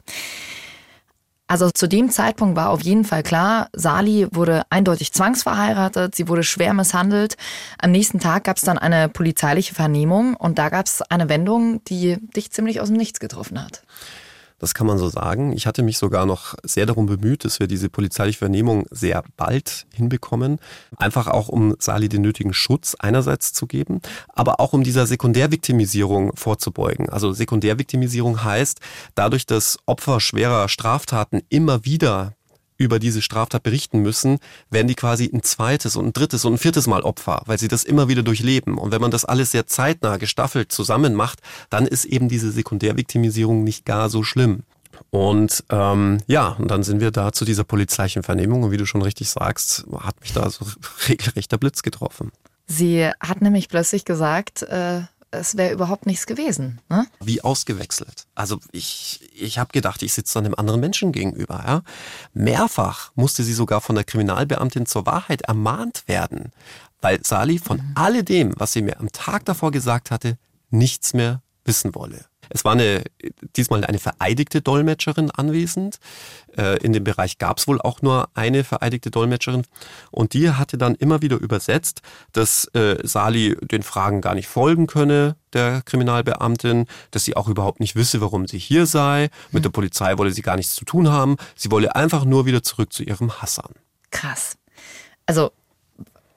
Also 1.50 1.72
zu 1.72 1.88
dem 1.88 2.12
Zeitpunkt 2.12 2.56
war 2.56 2.70
auf 2.70 2.84
jeden 2.84 3.04
Fall 3.04 3.24
klar, 3.24 3.70
Sali 3.74 4.28
wurde 4.32 4.62
eindeutig 4.70 5.14
zwangsverheiratet, 5.14 6.14
sie 6.14 6.28
wurde 6.28 6.44
schwer 6.44 6.76
misshandelt. 6.76 7.38
Am 7.80 7.90
nächsten 7.90 8.20
Tag 8.20 8.44
gab 8.44 8.58
es 8.58 8.62
dann 8.62 8.78
eine 8.78 9.10
polizeiliche 9.10 9.74
Vernehmung 9.74 10.36
und 10.36 10.60
da 10.60 10.70
gab 10.70 10.86
es 10.86 11.02
eine 11.02 11.28
Wendung, 11.28 11.84
die 11.86 12.18
dich 12.36 12.52
ziemlich 12.52 12.82
aus 12.82 12.90
dem 12.90 12.98
Nichts 12.98 13.20
getroffen 13.20 13.60
hat. 13.60 13.82
Das 14.60 14.74
kann 14.74 14.88
man 14.88 14.98
so 14.98 15.10
sagen. 15.10 15.54
Ich 15.54 15.66
hatte 15.66 15.84
mich 15.84 15.98
sogar 15.98 16.26
noch 16.26 16.56
sehr 16.64 16.86
darum 16.86 17.06
bemüht, 17.06 17.46
dass 17.46 17.60
wir 17.60 17.68
diese 17.68 17.90
polizeiliche 17.90 18.40
Vernehmung 18.40 18.86
sehr 18.92 19.24
bald 19.38 19.88
hinbekommen. 19.94 20.60
Einfach 20.98 21.28
auch, 21.28 21.48
um 21.48 21.76
Sali 21.80 22.10
den 22.10 22.22
nötigen 22.22 22.54
Schutz 22.54 22.96
einerseits 23.00 23.54
zu 23.54 23.68
geben, 23.68 24.02
aber 24.30 24.60
auch 24.60 24.74
um 24.74 24.84
dieser 24.84 25.08
Sekundärviktimisierung 25.08 26.36
vorzubeugen. 26.36 27.10
Also 27.10 27.32
Sekundärviktimisierung 27.32 28.44
heißt, 28.44 28.80
dadurch, 29.16 29.46
dass 29.46 29.80
Opfer 29.86 30.20
schwerer 30.20 30.68
Straftaten 30.70 31.42
immer 31.50 31.86
wieder 31.86 32.34
über 32.80 32.98
diese 32.98 33.22
Straftat 33.22 33.62
berichten 33.62 34.00
müssen, 34.00 34.40
werden 34.72 34.88
die 34.88 34.96
quasi 34.96 35.30
ein 35.32 35.44
zweites 35.44 35.96
und 35.96 36.08
ein 36.08 36.14
drittes 36.14 36.46
und 36.46 36.54
ein 36.54 36.58
viertes 36.58 36.88
Mal 36.88 37.02
Opfer, 37.02 37.44
weil 37.46 37.60
sie 37.60 37.68
das 37.68 37.84
immer 37.84 38.08
wieder 38.08 38.24
durchleben. 38.24 38.78
Und 38.78 38.92
wenn 38.92 39.02
man 39.02 39.12
das 39.12 39.26
alles 39.26 39.52
sehr 39.52 39.68
zeitnah 39.68 40.18
gestaffelt 40.18 40.72
zusammen 40.72 41.14
macht, 41.14 41.42
dann 41.70 41.86
ist 41.86 42.06
eben 42.06 42.30
diese 42.30 42.52
Sekundärviktimisierung 42.52 43.64
nicht 43.64 43.86
gar 43.86 44.10
so 44.10 44.24
schlimm. 44.24 44.64
Und 45.12 45.64
ähm, 45.70 46.20
ja, 46.28 46.50
und 46.50 46.72
dann 46.72 46.84
sind 46.84 47.02
wir 47.02 47.12
da 47.12 47.32
zu 47.32 47.46
dieser 47.46 47.64
polizeilichen 47.64 48.24
Vernehmung 48.24 48.64
und 48.64 48.72
wie 48.72 48.78
du 48.78 48.86
schon 48.86 49.02
richtig 49.02 49.30
sagst, 49.30 49.86
hat 50.00 50.20
mich 50.22 50.34
da 50.34 50.50
so 50.50 50.66
regelrechter 51.08 51.58
Blitz 51.58 51.84
getroffen. 51.84 52.32
Sie 52.66 53.10
hat 53.20 53.42
nämlich 53.42 53.68
plötzlich 53.68 54.06
gesagt, 54.06 54.62
äh, 54.64 55.02
es 55.32 55.58
wäre 55.58 55.74
überhaupt 55.74 56.06
nichts 56.06 56.26
gewesen. 56.26 56.82
Ne? 56.90 57.06
Wie 57.20 57.42
ausgewechselt. 57.42 58.26
Also 58.36 58.60
ich, 58.72 59.30
ich 59.36 59.60
habe 59.60 59.72
gedacht, 59.72 60.02
ich 60.02 60.14
sitze 60.14 60.36
dann 60.36 60.46
einem 60.46 60.56
anderen 60.56 60.80
Menschen 60.80 61.12
gegenüber. 61.12 61.64
Ja? 61.66 61.82
Mehrfach 62.34 63.12
musste 63.16 63.44
sie 63.44 63.54
sogar 63.54 63.82
von 63.82 63.96
der 63.96 64.04
Kriminalbeamtin 64.04 64.86
zur 64.86 65.06
Wahrheit 65.06 65.42
ermahnt 65.44 66.04
werden, 66.08 66.52
weil 67.02 67.24
Sali 67.24 67.60
von 67.60 67.78
mhm. 67.78 67.92
alledem, 67.96 68.54
was 68.58 68.74
sie 68.74 68.82
mir 68.82 69.00
am 69.00 69.12
Tag 69.12 69.46
davor 69.46 69.72
gesagt 69.72 70.12
hatte, 70.12 70.38
nichts 70.70 71.14
mehr 71.14 71.42
wissen 71.64 71.94
wolle. 71.96 72.26
Es 72.50 72.66
war 72.66 72.74
eine, 72.74 73.04
diesmal 73.56 73.84
eine 73.86 74.00
vereidigte 74.00 74.62
Dolmetscherin 74.62 75.32
anwesend. 75.32 76.00
Äh, 76.58 76.78
in 76.84 76.94
dem 76.94 77.04
Bereich 77.04 77.38
gab 77.38 77.58
es 77.58 77.68
wohl 77.68 77.82
auch 77.82 78.02
nur 78.02 78.30
eine 78.34 78.64
vereidigte 78.64 79.12
Dolmetscherin. 79.12 79.64
Und 80.12 80.34
die 80.34 80.50
hatte 80.52 80.78
dann 80.78 80.96
immer 80.96 81.22
wieder 81.22 81.38
übersetzt, 81.38 82.02
dass 82.32 82.66
äh, 82.74 82.98
Sali 83.04 83.56
den 83.62 83.84
Fragen 83.84 84.22
gar 84.22 84.36
nicht 84.36 84.48
folgen 84.48 84.88
könne, 84.88 85.36
der 85.54 85.82
Kriminalbeamtin, 85.84 86.86
dass 87.12 87.26
sie 87.26 87.36
auch 87.36 87.48
überhaupt 87.48 87.80
nicht 87.80 87.96
wisse, 87.96 88.22
warum 88.22 88.48
sie 88.48 88.60
hier 88.60 88.86
sei. 88.86 89.30
Mit 89.52 89.66
der 89.66 89.70
Polizei 89.70 90.18
wolle 90.18 90.32
sie 90.32 90.42
gar 90.42 90.56
nichts 90.56 90.76
zu 90.76 90.86
tun 90.86 91.10
haben. 91.10 91.38
Sie 91.56 91.72
wolle 91.72 91.96
einfach 91.96 92.26
nur 92.26 92.46
wieder 92.46 92.64
zurück 92.64 92.94
zu 92.94 93.04
ihrem 93.04 93.42
Hassan. 93.42 93.72
Krass. 94.12 94.58
Also 95.26 95.52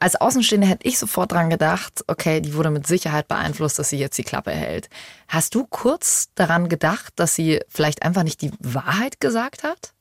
als 0.03 0.17
Außenstehende 0.17 0.67
hätte 0.67 0.88
ich 0.88 0.99
sofort 0.99 1.31
dran 1.31 1.49
gedacht, 1.49 2.03
okay, 2.09 2.41
die 2.41 2.55
wurde 2.55 2.71
mit 2.71 2.88
Sicherheit 2.88 3.29
beeinflusst, 3.29 3.79
dass 3.79 3.88
sie 3.88 3.99
jetzt 3.99 4.19
die 4.19 4.25
Klappe 4.25 4.51
hält. 4.51 4.91
Hast 5.29 5.55
du 5.55 5.65
kurz 5.65 6.29
daran 6.35 6.69
gedacht, 6.69 7.12
dass 7.17 7.37
sie 7.37 7.61
vielleicht 7.69 8.03
einfach 8.03 8.25
nicht 8.25 8.43
die 8.43 8.51
Wahrheit 8.59 9.21
gesagt 9.21 9.62
hat? 9.62 9.93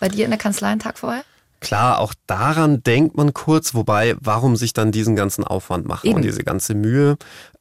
Bei 0.00 0.08
dir 0.08 0.24
in 0.24 0.32
der 0.32 0.38
Kanzlei 0.38 0.68
einen 0.68 0.80
Tag 0.80 0.98
vorher? 0.98 1.22
Klar, 1.60 1.98
auch 1.98 2.14
daran 2.26 2.82
denkt 2.82 3.16
man 3.16 3.32
kurz, 3.34 3.74
wobei, 3.74 4.16
warum 4.20 4.56
sich 4.56 4.72
dann 4.72 4.92
diesen 4.92 5.16
ganzen 5.16 5.44
Aufwand 5.44 5.86
machen 5.86 6.06
Eben. 6.08 6.16
und 6.16 6.22
diese 6.22 6.44
ganze 6.44 6.74
Mühe. 6.74 7.16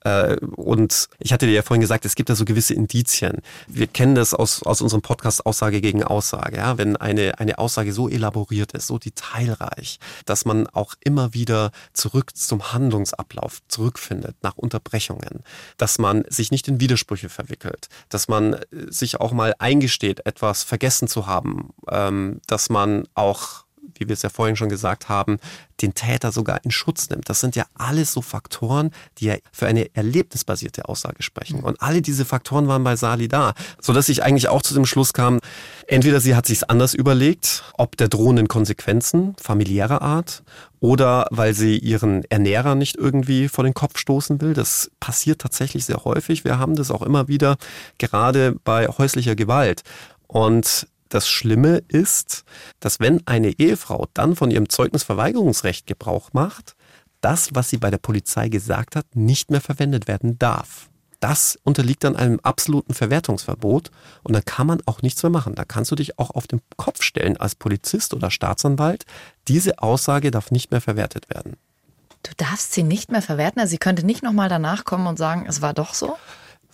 Äh, 0.05 0.37
und 0.55 1.09
ich 1.19 1.33
hatte 1.33 1.47
dir 1.47 1.53
ja 1.53 1.61
vorhin 1.63 1.81
gesagt, 1.81 2.05
es 2.05 2.15
gibt 2.15 2.29
da 2.29 2.35
so 2.35 2.45
gewisse 2.45 2.73
Indizien. 2.73 3.41
Wir 3.67 3.87
kennen 3.87 4.15
das 4.15 4.33
aus, 4.33 4.63
aus 4.63 4.81
unserem 4.81 5.01
Podcast 5.01 5.45
Aussage 5.45 5.81
gegen 5.81 6.03
Aussage. 6.03 6.57
Ja? 6.57 6.77
Wenn 6.77 6.95
eine, 6.95 7.39
eine 7.39 7.57
Aussage 7.57 7.91
so 7.91 8.07
elaboriert 8.07 8.73
ist, 8.73 8.87
so 8.87 8.99
detailreich, 8.99 9.99
dass 10.25 10.45
man 10.45 10.67
auch 10.67 10.93
immer 11.03 11.33
wieder 11.33 11.71
zurück 11.93 12.35
zum 12.35 12.71
Handlungsablauf 12.71 13.59
zurückfindet, 13.67 14.35
nach 14.43 14.57
Unterbrechungen, 14.57 15.43
dass 15.77 15.97
man 15.97 16.23
sich 16.29 16.51
nicht 16.51 16.67
in 16.67 16.79
Widersprüche 16.79 17.29
verwickelt, 17.29 17.87
dass 18.09 18.27
man 18.27 18.57
sich 18.87 19.19
auch 19.19 19.31
mal 19.31 19.55
eingesteht, 19.57 20.25
etwas 20.25 20.63
vergessen 20.63 21.07
zu 21.07 21.25
haben, 21.25 21.73
ähm, 21.89 22.41
dass 22.47 22.69
man 22.69 23.07
auch 23.15 23.64
wie 23.99 24.07
wir 24.07 24.13
es 24.13 24.21
ja 24.21 24.29
vorhin 24.29 24.55
schon 24.55 24.69
gesagt 24.69 25.09
haben, 25.09 25.37
den 25.81 25.93
Täter 25.93 26.31
sogar 26.31 26.63
in 26.63 26.71
Schutz 26.71 27.09
nimmt. 27.09 27.29
Das 27.29 27.39
sind 27.39 27.55
ja 27.55 27.65
alles 27.73 28.13
so 28.13 28.21
Faktoren, 28.21 28.91
die 29.17 29.25
ja 29.25 29.35
für 29.51 29.67
eine 29.67 29.93
erlebnisbasierte 29.95 30.87
Aussage 30.87 31.23
sprechen. 31.23 31.61
Und 31.61 31.81
alle 31.81 32.01
diese 32.01 32.25
Faktoren 32.25 32.67
waren 32.67 32.83
bei 32.83 32.95
Sali 32.95 33.27
da, 33.27 33.53
sodass 33.81 34.09
ich 34.09 34.23
eigentlich 34.23 34.47
auch 34.47 34.61
zu 34.61 34.73
dem 34.73 34.85
Schluss 34.85 35.13
kam, 35.13 35.39
entweder 35.87 36.19
sie 36.19 36.35
hat 36.35 36.45
sich 36.45 36.69
anders 36.69 36.93
überlegt, 36.93 37.63
ob 37.77 37.97
der 37.97 38.07
drohenden 38.07 38.47
Konsequenzen 38.47 39.35
familiärer 39.41 40.01
Art 40.01 40.43
oder 40.79 41.27
weil 41.31 41.53
sie 41.53 41.77
ihren 41.77 42.23
Ernährer 42.25 42.75
nicht 42.75 42.95
irgendwie 42.95 43.47
vor 43.47 43.63
den 43.63 43.73
Kopf 43.73 43.97
stoßen 43.97 44.41
will. 44.41 44.53
Das 44.53 44.91
passiert 44.99 45.41
tatsächlich 45.41 45.85
sehr 45.85 46.03
häufig. 46.05 46.43
Wir 46.43 46.59
haben 46.59 46.75
das 46.75 46.91
auch 46.91 47.01
immer 47.01 47.27
wieder, 47.27 47.57
gerade 47.97 48.55
bei 48.63 48.87
häuslicher 48.87 49.35
Gewalt. 49.35 49.81
Und 50.27 50.87
das 51.15 51.29
Schlimme 51.29 51.81
ist, 51.87 52.43
dass 52.81 52.99
wenn 52.99 53.25
eine 53.25 53.57
Ehefrau 53.57 54.07
dann 54.13 54.35
von 54.35 54.51
ihrem 54.51 54.69
Zeugnisverweigerungsrecht 54.69 55.87
Gebrauch 55.87 56.33
macht, 56.33 56.75
das, 57.21 57.55
was 57.55 57.69
sie 57.69 57.77
bei 57.77 57.89
der 57.89 57.97
Polizei 57.97 58.49
gesagt 58.49 58.95
hat, 58.95 59.15
nicht 59.15 59.49
mehr 59.49 59.61
verwendet 59.61 60.07
werden 60.07 60.37
darf. 60.37 60.89
Das 61.21 61.57
unterliegt 61.63 62.03
dann 62.03 62.15
einem 62.15 62.39
absoluten 62.41 62.93
Verwertungsverbot 62.93 63.89
und 64.23 64.33
dann 64.33 64.43
kann 64.43 64.67
man 64.67 64.81
auch 64.85 65.01
nichts 65.01 65.23
mehr 65.23 65.29
machen. 65.31 65.55
Da 65.55 65.63
kannst 65.63 65.89
du 65.89 65.95
dich 65.95 66.19
auch 66.19 66.31
auf 66.31 66.45
den 66.45 66.61
Kopf 66.75 67.01
stellen 67.01 67.37
als 67.37 67.55
Polizist 67.55 68.13
oder 68.13 68.29
Staatsanwalt. 68.29 69.05
Diese 69.47 69.79
Aussage 69.79 70.29
darf 70.29 70.51
nicht 70.51 70.69
mehr 70.71 70.81
verwertet 70.81 71.29
werden. 71.33 71.55
Du 72.23 72.31
darfst 72.37 72.73
sie 72.73 72.83
nicht 72.83 73.09
mehr 73.09 73.21
verwerten? 73.21 73.59
Also 73.59 73.71
sie 73.71 73.77
könnte 73.77 74.05
nicht 74.05 74.21
nochmal 74.21 74.49
danach 74.49 74.83
kommen 74.83 75.07
und 75.07 75.17
sagen, 75.17 75.45
es 75.47 75.61
war 75.61 75.73
doch 75.73 75.93
so? 75.93 76.17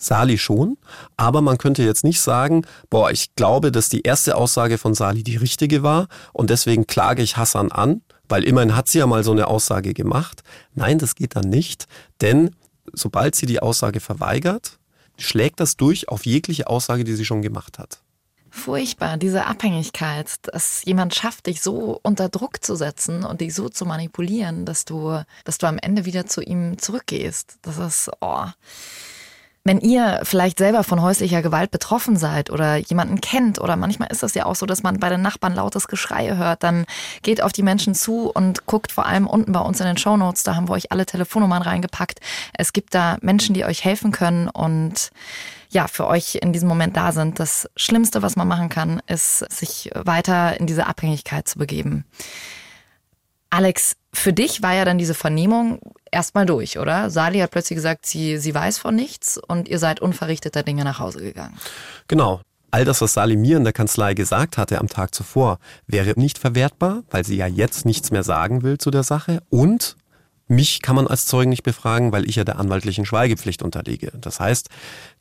Sali 0.01 0.37
schon, 0.37 0.77
aber 1.15 1.41
man 1.41 1.57
könnte 1.57 1.83
jetzt 1.83 2.03
nicht 2.03 2.21
sagen, 2.21 2.65
boah, 2.89 3.11
ich 3.11 3.35
glaube, 3.35 3.71
dass 3.71 3.87
die 3.87 4.01
erste 4.01 4.35
Aussage 4.35 4.77
von 4.77 4.95
Sali 4.95 5.23
die 5.23 5.37
richtige 5.37 5.83
war 5.83 6.07
und 6.33 6.49
deswegen 6.49 6.87
klage 6.87 7.21
ich 7.21 7.37
Hassan 7.37 7.71
an, 7.71 8.01
weil 8.27 8.43
immerhin 8.43 8.75
hat 8.75 8.87
sie 8.87 8.97
ja 8.97 9.05
mal 9.05 9.23
so 9.23 9.31
eine 9.31 9.47
Aussage 9.47 9.93
gemacht. 9.93 10.41
Nein, 10.73 10.97
das 10.97 11.13
geht 11.15 11.35
dann 11.35 11.49
nicht, 11.49 11.85
denn 12.19 12.55
sobald 12.93 13.35
sie 13.35 13.45
die 13.45 13.61
Aussage 13.61 13.99
verweigert, 13.99 14.79
schlägt 15.17 15.59
das 15.59 15.77
durch 15.77 16.09
auf 16.09 16.25
jegliche 16.25 16.67
Aussage, 16.67 17.03
die 17.03 17.13
sie 17.13 17.25
schon 17.25 17.43
gemacht 17.43 17.77
hat. 17.77 18.01
Furchtbar, 18.49 19.17
diese 19.17 19.45
Abhängigkeit, 19.45 20.27
dass 20.43 20.83
jemand 20.83 21.15
schafft, 21.15 21.45
dich 21.45 21.61
so 21.61 21.99
unter 22.03 22.27
Druck 22.27 22.63
zu 22.65 22.75
setzen 22.75 23.23
und 23.23 23.39
dich 23.39 23.53
so 23.53 23.69
zu 23.69 23.85
manipulieren, 23.85 24.65
dass 24.65 24.83
du, 24.83 25.23
dass 25.45 25.57
du 25.57 25.67
am 25.67 25.77
Ende 25.77 26.05
wieder 26.05 26.25
zu 26.25 26.41
ihm 26.41 26.77
zurückgehst. 26.77 27.59
Das 27.61 27.77
ist, 27.77 28.11
oh. 28.19 28.45
Wenn 29.63 29.79
ihr 29.79 30.21
vielleicht 30.23 30.57
selber 30.57 30.83
von 30.83 31.03
häuslicher 31.03 31.43
Gewalt 31.43 31.69
betroffen 31.69 32.17
seid 32.17 32.49
oder 32.49 32.77
jemanden 32.77 33.21
kennt 33.21 33.61
oder 33.61 33.75
manchmal 33.75 34.09
ist 34.11 34.23
das 34.23 34.33
ja 34.33 34.47
auch 34.47 34.55
so, 34.55 34.65
dass 34.65 34.81
man 34.81 34.99
bei 34.99 35.09
den 35.09 35.21
Nachbarn 35.21 35.53
lautes 35.53 35.87
Geschrei 35.87 36.35
hört, 36.35 36.63
dann 36.63 36.85
geht 37.21 37.43
auf 37.43 37.51
die 37.51 37.61
Menschen 37.61 37.93
zu 37.93 38.31
und 38.31 38.65
guckt 38.65 38.91
vor 38.91 39.05
allem 39.05 39.27
unten 39.27 39.51
bei 39.51 39.59
uns 39.59 39.79
in 39.79 39.85
den 39.85 39.97
Show 39.97 40.17
Notes. 40.17 40.41
Da 40.41 40.55
haben 40.55 40.67
wir 40.67 40.73
euch 40.73 40.91
alle 40.91 41.05
Telefonnummern 41.05 41.61
reingepackt. 41.61 42.21
Es 42.53 42.73
gibt 42.73 42.95
da 42.95 43.17
Menschen, 43.21 43.53
die 43.53 43.63
euch 43.63 43.85
helfen 43.85 44.11
können 44.11 44.47
und 44.47 45.11
ja, 45.69 45.87
für 45.87 46.07
euch 46.07 46.39
in 46.41 46.53
diesem 46.53 46.67
Moment 46.67 46.97
da 46.97 47.11
sind. 47.11 47.39
Das 47.39 47.69
Schlimmste, 47.75 48.23
was 48.23 48.35
man 48.35 48.47
machen 48.47 48.69
kann, 48.69 48.99
ist, 49.05 49.39
sich 49.51 49.91
weiter 49.93 50.59
in 50.59 50.65
diese 50.65 50.87
Abhängigkeit 50.87 51.47
zu 51.47 51.59
begeben. 51.59 52.03
Alex, 53.51 53.97
für 54.13 54.31
dich 54.31 54.63
war 54.63 54.73
ja 54.73 54.85
dann 54.85 54.97
diese 54.97 55.13
Vernehmung 55.13 55.79
erstmal 56.09 56.45
durch, 56.45 56.79
oder? 56.79 57.09
Sali 57.09 57.39
hat 57.39 57.51
plötzlich 57.51 57.75
gesagt, 57.75 58.05
sie, 58.05 58.37
sie 58.37 58.55
weiß 58.55 58.77
von 58.77 58.95
nichts 58.95 59.37
und 59.37 59.67
ihr 59.67 59.77
seid 59.77 59.99
unverrichteter 59.99 60.63
Dinge 60.63 60.83
nach 60.85 60.99
Hause 60.99 61.19
gegangen. 61.19 61.57
Genau. 62.07 62.41
All 62.73 62.85
das, 62.85 63.01
was 63.01 63.13
Sali 63.13 63.35
mir 63.35 63.57
in 63.57 63.65
der 63.65 63.73
Kanzlei 63.73 64.13
gesagt 64.13 64.57
hatte 64.57 64.79
am 64.79 64.87
Tag 64.87 65.13
zuvor, 65.13 65.59
wäre 65.85 66.17
nicht 66.17 66.37
verwertbar, 66.37 67.03
weil 67.11 67.25
sie 67.25 67.35
ja 67.35 67.45
jetzt 67.45 67.85
nichts 67.85 68.11
mehr 68.11 68.23
sagen 68.23 68.63
will 68.63 68.77
zu 68.77 68.89
der 68.89 69.03
Sache. 69.03 69.43
Und 69.49 69.97
mich 70.47 70.81
kann 70.81 70.95
man 70.95 71.07
als 71.07 71.25
Zeugen 71.25 71.49
nicht 71.49 71.63
befragen, 71.63 72.13
weil 72.13 72.29
ich 72.29 72.37
ja 72.37 72.45
der 72.45 72.57
anwaltlichen 72.59 73.05
Schweigepflicht 73.05 73.61
unterliege. 73.61 74.13
Das 74.15 74.39
heißt, 74.39 74.69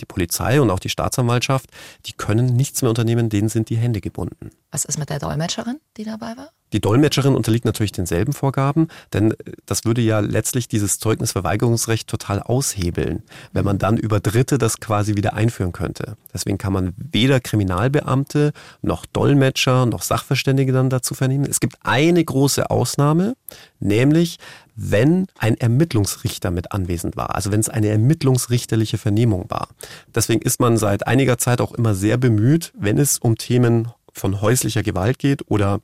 die 0.01 0.05
Polizei 0.05 0.61
und 0.61 0.71
auch 0.71 0.79
die 0.79 0.89
Staatsanwaltschaft, 0.89 1.67
die 2.07 2.13
können 2.13 2.47
nichts 2.47 2.83
mehr 2.83 2.91
unternehmen, 2.91 3.29
denen 3.29 3.49
sind 3.49 3.69
die 3.69 3.77
Hände 3.77 4.01
gebunden. 4.01 4.51
Was 4.71 4.85
ist 4.85 4.99
mit 4.99 5.11
der 5.11 5.19
Dolmetscherin, 5.19 5.81
die 5.97 6.05
dabei 6.05 6.37
war? 6.37 6.51
Die 6.73 6.81
Dolmetscherin 6.81 7.35
unterliegt 7.35 7.65
natürlich 7.65 7.93
denselben 7.93 8.33
Vorgaben, 8.33 8.89
denn 9.13 9.35
das 9.67 9.85
würde 9.85 10.01
ja 10.01 10.21
letztlich 10.21 10.69
dieses 10.69 10.99
Zeugnisverweigerungsrecht 10.99 12.09
total 12.09 12.41
aushebeln, 12.43 13.23
wenn 13.53 13.65
man 13.65 13.79
dann 13.79 13.97
über 13.97 14.21
Dritte 14.21 14.59
das 14.59 14.81
quasi 14.81 15.17
wieder 15.17 15.35
einführen 15.35 15.73
könnte. 15.73 16.17
Deswegen 16.33 16.59
kann 16.59 16.73
man 16.73 16.93
weder 16.97 17.41
Kriminalbeamte 17.41 18.53
noch 18.83 19.07
Dolmetscher 19.07 19.87
noch 19.87 20.03
Sachverständige 20.03 20.73
dann 20.73 20.91
dazu 20.91 21.15
vernehmen. 21.15 21.47
Es 21.49 21.61
gibt 21.61 21.77
eine 21.83 22.25
große 22.25 22.71
Ausnahme, 22.71 23.35
nämlich 23.81 24.39
wenn 24.77 25.27
ein 25.39 25.57
Ermittlungsrichter 25.57 26.51
mit 26.51 26.73
anwesend 26.73 27.17
war, 27.17 27.35
also 27.35 27.53
wenn 27.53 27.61
es 27.61 27.69
eine 27.69 27.89
ermittlungsrichterliche 27.89 28.97
Vernehmung 28.97 29.47
war. 29.51 29.69
Deswegen 30.15 30.41
ist 30.41 30.61
man 30.61 30.79
seit 30.79 31.07
einiger 31.07 31.37
Zeit 31.37 31.61
auch 31.61 31.73
immer 31.73 31.95
sehr 31.95 32.17
bemüht, 32.17 32.73
wenn 32.79 32.99
es 32.99 33.19
um 33.19 33.37
Themen 33.37 33.89
von 34.13 34.41
häuslicher 34.41 34.83
Gewalt 34.83 35.19
geht 35.19 35.51
oder 35.51 35.81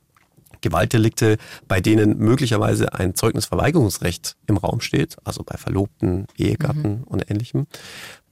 Gewaltdelikte, 0.61 1.37
bei 1.67 1.81
denen 1.81 2.17
möglicherweise 2.17 2.93
ein 2.93 3.15
Zeugnisverweigerungsrecht 3.15 4.35
im 4.47 4.57
Raum 4.57 4.81
steht, 4.81 5.17
also 5.23 5.43
bei 5.43 5.57
Verlobten, 5.57 6.27
Ehegatten 6.37 6.99
mhm. 6.99 7.03
und 7.03 7.29
ähnlichem, 7.29 7.67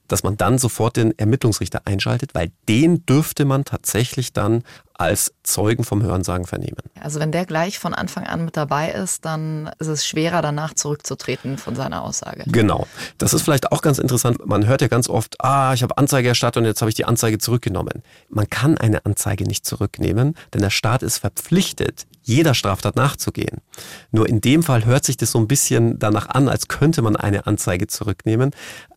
dass 0.08 0.22
man 0.22 0.36
dann 0.36 0.58
sofort 0.58 0.96
den 0.96 1.16
Ermittlungsrichter 1.18 1.82
einschaltet, 1.84 2.34
weil 2.34 2.52
den 2.68 3.04
dürfte 3.06 3.44
man 3.44 3.64
tatsächlich 3.64 4.32
dann 4.32 4.62
als 4.98 5.34
Zeugen 5.42 5.84
vom 5.84 6.02
Hörensagen 6.02 6.46
vernehmen. 6.46 6.78
Also 7.00 7.20
wenn 7.20 7.30
der 7.30 7.44
gleich 7.44 7.78
von 7.78 7.94
Anfang 7.94 8.26
an 8.26 8.44
mit 8.44 8.56
dabei 8.56 8.90
ist, 8.90 9.24
dann 9.24 9.70
ist 9.78 9.88
es 9.88 10.06
schwerer 10.06 10.40
danach 10.40 10.74
zurückzutreten 10.74 11.58
von 11.58 11.76
seiner 11.76 12.02
Aussage. 12.02 12.44
Genau. 12.46 12.86
Das 13.18 13.34
ist 13.34 13.42
vielleicht 13.42 13.72
auch 13.72 13.82
ganz 13.82 13.98
interessant. 13.98 14.46
Man 14.46 14.66
hört 14.66 14.80
ja 14.80 14.88
ganz 14.88 15.08
oft, 15.08 15.36
ah, 15.44 15.74
ich 15.74 15.82
habe 15.82 15.98
Anzeige 15.98 16.28
erstattet 16.28 16.62
und 16.62 16.64
jetzt 16.64 16.80
habe 16.80 16.88
ich 16.88 16.94
die 16.94 17.04
Anzeige 17.04 17.38
zurückgenommen. 17.38 18.02
Man 18.28 18.48
kann 18.48 18.78
eine 18.78 19.04
Anzeige 19.04 19.44
nicht 19.44 19.66
zurücknehmen, 19.66 20.34
denn 20.54 20.62
der 20.62 20.70
Staat 20.70 21.02
ist 21.02 21.18
verpflichtet, 21.18 22.06
jeder 22.22 22.54
Straftat 22.54 22.96
nachzugehen. 22.96 23.60
Nur 24.10 24.28
in 24.28 24.40
dem 24.40 24.62
Fall 24.62 24.84
hört 24.84 25.04
sich 25.04 25.16
das 25.16 25.30
so 25.30 25.38
ein 25.38 25.46
bisschen 25.46 25.98
danach 25.98 26.28
an, 26.28 26.48
als 26.48 26.68
könnte 26.68 27.02
man 27.02 27.16
eine 27.16 27.46
Anzeige 27.46 27.86
zurücknehmen. 27.86 28.52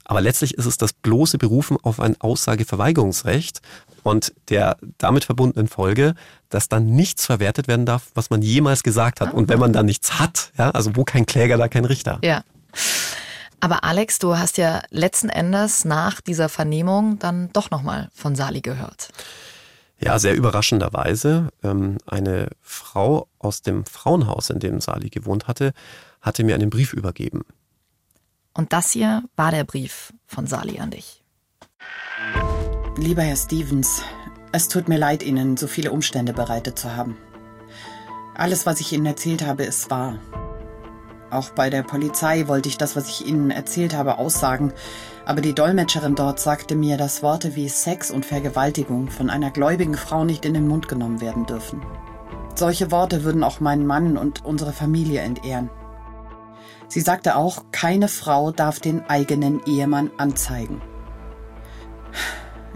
Aber 0.09 0.21
letztlich 0.21 0.55
ist 0.55 0.65
es 0.65 0.77
das 0.79 0.91
bloße 0.91 1.37
Berufen 1.37 1.77
auf 1.83 1.99
ein 1.99 2.19
Aussageverweigerungsrecht 2.19 3.61
und 4.01 4.33
der 4.49 4.75
damit 4.97 5.23
verbundenen 5.23 5.67
Folge, 5.67 6.15
dass 6.49 6.67
dann 6.67 6.87
nichts 6.87 7.27
verwertet 7.27 7.67
werden 7.67 7.85
darf, 7.85 8.07
was 8.15 8.31
man 8.31 8.41
jemals 8.41 8.81
gesagt 8.81 9.21
hat. 9.21 9.35
Und 9.35 9.49
wenn 9.49 9.59
man 9.59 9.71
dann 9.71 9.85
nichts 9.85 10.17
hat, 10.19 10.51
ja, 10.57 10.71
also 10.71 10.95
wo 10.95 11.03
kein 11.03 11.27
Kläger, 11.27 11.59
da 11.59 11.67
kein 11.67 11.85
Richter. 11.85 12.17
Ja. 12.23 12.43
Aber 13.59 13.83
Alex, 13.83 14.17
du 14.17 14.35
hast 14.35 14.57
ja 14.57 14.81
letzten 14.89 15.29
Endes 15.29 15.85
nach 15.85 16.21
dieser 16.21 16.49
Vernehmung 16.49 17.19
dann 17.19 17.53
doch 17.53 17.69
nochmal 17.69 18.09
von 18.11 18.35
Sali 18.35 18.61
gehört. 18.61 19.09
Ja, 19.99 20.17
sehr 20.17 20.33
überraschenderweise. 20.33 21.49
Ähm, 21.61 21.99
eine 22.07 22.47
Frau 22.63 23.27
aus 23.37 23.61
dem 23.61 23.85
Frauenhaus, 23.85 24.49
in 24.49 24.57
dem 24.57 24.81
Sali 24.81 25.11
gewohnt 25.11 25.47
hatte, 25.47 25.71
hatte 26.19 26.43
mir 26.43 26.55
einen 26.55 26.71
Brief 26.71 26.93
übergeben. 26.93 27.43
Und 28.59 28.73
das 28.73 28.91
hier 28.91 29.23
war 29.37 29.51
der 29.51 29.63
Brief 29.63 30.11
von 30.27 30.45
Sali 30.45 30.81
an 30.81 30.91
dich. 30.91 31.23
Lieber 32.97 33.21
Herr 33.21 33.37
Stevens, 33.37 34.01
es 34.51 34.67
tut 34.67 34.89
mir 34.89 34.97
leid, 34.97 35.23
Ihnen 35.23 35.55
so 35.55 35.65
viele 35.65 35.93
Umstände 35.93 36.33
bereitet 36.33 36.77
zu 36.77 36.93
haben. 36.93 37.15
Alles, 38.35 38.65
was 38.65 38.81
ich 38.81 38.91
Ihnen 38.91 39.05
erzählt 39.05 39.47
habe, 39.47 39.63
ist 39.63 39.89
wahr. 39.89 40.19
Auch 41.29 41.51
bei 41.51 41.69
der 41.69 41.83
Polizei 41.83 42.49
wollte 42.49 42.67
ich 42.67 42.77
das, 42.77 42.97
was 42.97 43.07
ich 43.07 43.25
Ihnen 43.25 43.49
erzählt 43.49 43.95
habe, 43.95 44.17
aussagen, 44.17 44.73
aber 45.23 45.39
die 45.39 45.55
Dolmetscherin 45.55 46.15
dort 46.15 46.41
sagte 46.41 46.75
mir, 46.75 46.97
dass 46.97 47.23
Worte 47.23 47.55
wie 47.55 47.69
Sex 47.69 48.11
und 48.11 48.25
Vergewaltigung 48.25 49.09
von 49.09 49.29
einer 49.29 49.51
gläubigen 49.51 49.95
Frau 49.95 50.25
nicht 50.25 50.43
in 50.43 50.53
den 50.53 50.67
Mund 50.67 50.89
genommen 50.89 51.21
werden 51.21 51.45
dürfen. 51.45 51.81
Solche 52.55 52.91
Worte 52.91 53.23
würden 53.23 53.45
auch 53.45 53.61
meinen 53.61 53.87
Mann 53.87 54.17
und 54.17 54.43
unsere 54.43 54.73
Familie 54.73 55.21
entehren. 55.21 55.69
Sie 56.89 57.01
sagte 57.01 57.35
auch, 57.35 57.65
keine 57.71 58.07
Frau 58.07 58.51
darf 58.51 58.79
den 58.79 59.07
eigenen 59.07 59.63
Ehemann 59.65 60.09
anzeigen. 60.17 60.81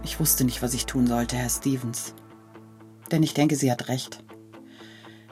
Ich 0.03 0.19
wusste 0.19 0.45
nicht, 0.45 0.61
was 0.61 0.75
ich 0.75 0.85
tun 0.85 1.07
sollte, 1.07 1.35
Herr 1.35 1.49
Stevens. 1.49 2.13
Denn 3.11 3.23
ich 3.23 3.33
denke, 3.33 3.55
sie 3.55 3.71
hat 3.71 3.87
recht. 3.87 4.23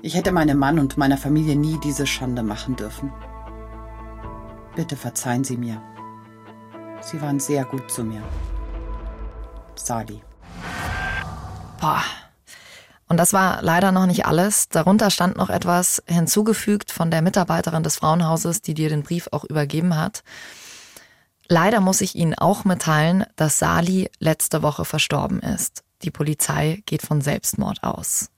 Ich 0.01 0.15
hätte 0.15 0.31
meinem 0.31 0.57
Mann 0.57 0.79
und 0.79 0.97
meiner 0.97 1.17
Familie 1.17 1.55
nie 1.55 1.79
diese 1.83 2.07
Schande 2.07 2.41
machen 2.41 2.75
dürfen. 2.75 3.13
Bitte 4.75 4.95
verzeihen 4.95 5.43
Sie 5.43 5.57
mir. 5.57 5.79
Sie 7.01 7.21
waren 7.21 7.39
sehr 7.39 7.65
gut 7.65 7.91
zu 7.91 8.03
mir. 8.03 8.23
Sali. 9.75 10.23
Boah, 11.79 12.03
und 13.11 13.17
das 13.17 13.33
war 13.33 13.61
leider 13.61 13.91
noch 13.91 14.05
nicht 14.05 14.25
alles. 14.25 14.69
Darunter 14.69 15.09
stand 15.09 15.35
noch 15.35 15.49
etwas 15.49 16.01
hinzugefügt 16.07 16.93
von 16.93 17.11
der 17.11 17.21
Mitarbeiterin 17.21 17.83
des 17.83 17.97
Frauenhauses, 17.97 18.61
die 18.61 18.73
dir 18.73 18.87
den 18.87 19.03
Brief 19.03 19.27
auch 19.33 19.43
übergeben 19.43 19.97
hat. 19.97 20.23
Leider 21.49 21.81
muss 21.81 21.99
ich 21.99 22.15
Ihnen 22.15 22.35
auch 22.35 22.63
mitteilen, 22.63 23.25
dass 23.35 23.59
Sali 23.59 24.09
letzte 24.19 24.63
Woche 24.63 24.85
verstorben 24.85 25.41
ist. 25.41 25.83
Die 26.03 26.09
Polizei 26.09 26.83
geht 26.85 27.01
von 27.01 27.19
Selbstmord 27.19 27.83
aus. 27.83 28.29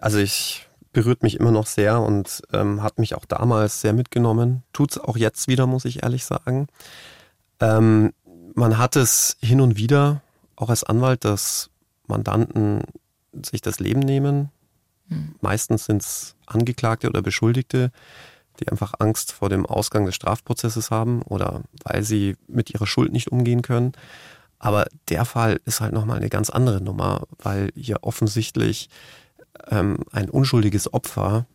Also 0.00 0.18
ich 0.18 0.66
berührt 0.92 1.22
mich 1.22 1.38
immer 1.38 1.52
noch 1.52 1.68
sehr 1.68 2.00
und 2.00 2.42
ähm, 2.52 2.82
hat 2.82 2.98
mich 2.98 3.14
auch 3.14 3.26
damals 3.26 3.80
sehr 3.80 3.92
mitgenommen. 3.92 4.64
Tut 4.72 4.90
es 4.90 4.98
auch 4.98 5.16
jetzt 5.16 5.46
wieder, 5.46 5.68
muss 5.68 5.84
ich 5.84 6.02
ehrlich 6.02 6.24
sagen. 6.24 6.66
Ähm, 7.60 8.12
man 8.56 8.76
hat 8.76 8.96
es 8.96 9.36
hin 9.40 9.60
und 9.60 9.76
wieder, 9.76 10.20
auch 10.56 10.68
als 10.68 10.82
Anwalt, 10.82 11.24
dass 11.24 11.70
Mandanten 12.08 12.82
sich 13.44 13.60
das 13.60 13.80
Leben 13.80 14.00
nehmen. 14.00 14.50
Mhm. 15.08 15.34
Meistens 15.40 15.86
sind 15.86 16.02
es 16.02 16.36
Angeklagte 16.46 17.08
oder 17.08 17.22
Beschuldigte, 17.22 17.90
die 18.60 18.68
einfach 18.68 18.94
Angst 18.98 19.32
vor 19.32 19.48
dem 19.48 19.66
Ausgang 19.66 20.06
des 20.06 20.14
Strafprozesses 20.14 20.90
haben 20.90 21.22
oder 21.22 21.62
weil 21.84 22.02
sie 22.02 22.36
mit 22.48 22.70
ihrer 22.70 22.86
Schuld 22.86 23.12
nicht 23.12 23.30
umgehen 23.30 23.62
können. 23.62 23.92
Aber 24.58 24.86
der 25.08 25.24
Fall 25.24 25.60
ist 25.64 25.80
halt 25.80 25.92
nochmal 25.92 26.16
eine 26.16 26.30
ganz 26.30 26.48
andere 26.48 26.80
Nummer, 26.80 27.24
weil 27.38 27.70
hier 27.74 27.98
offensichtlich 28.02 28.88
ähm, 29.70 29.98
ein 30.12 30.30
unschuldiges 30.30 30.92
Opfer 30.92 31.46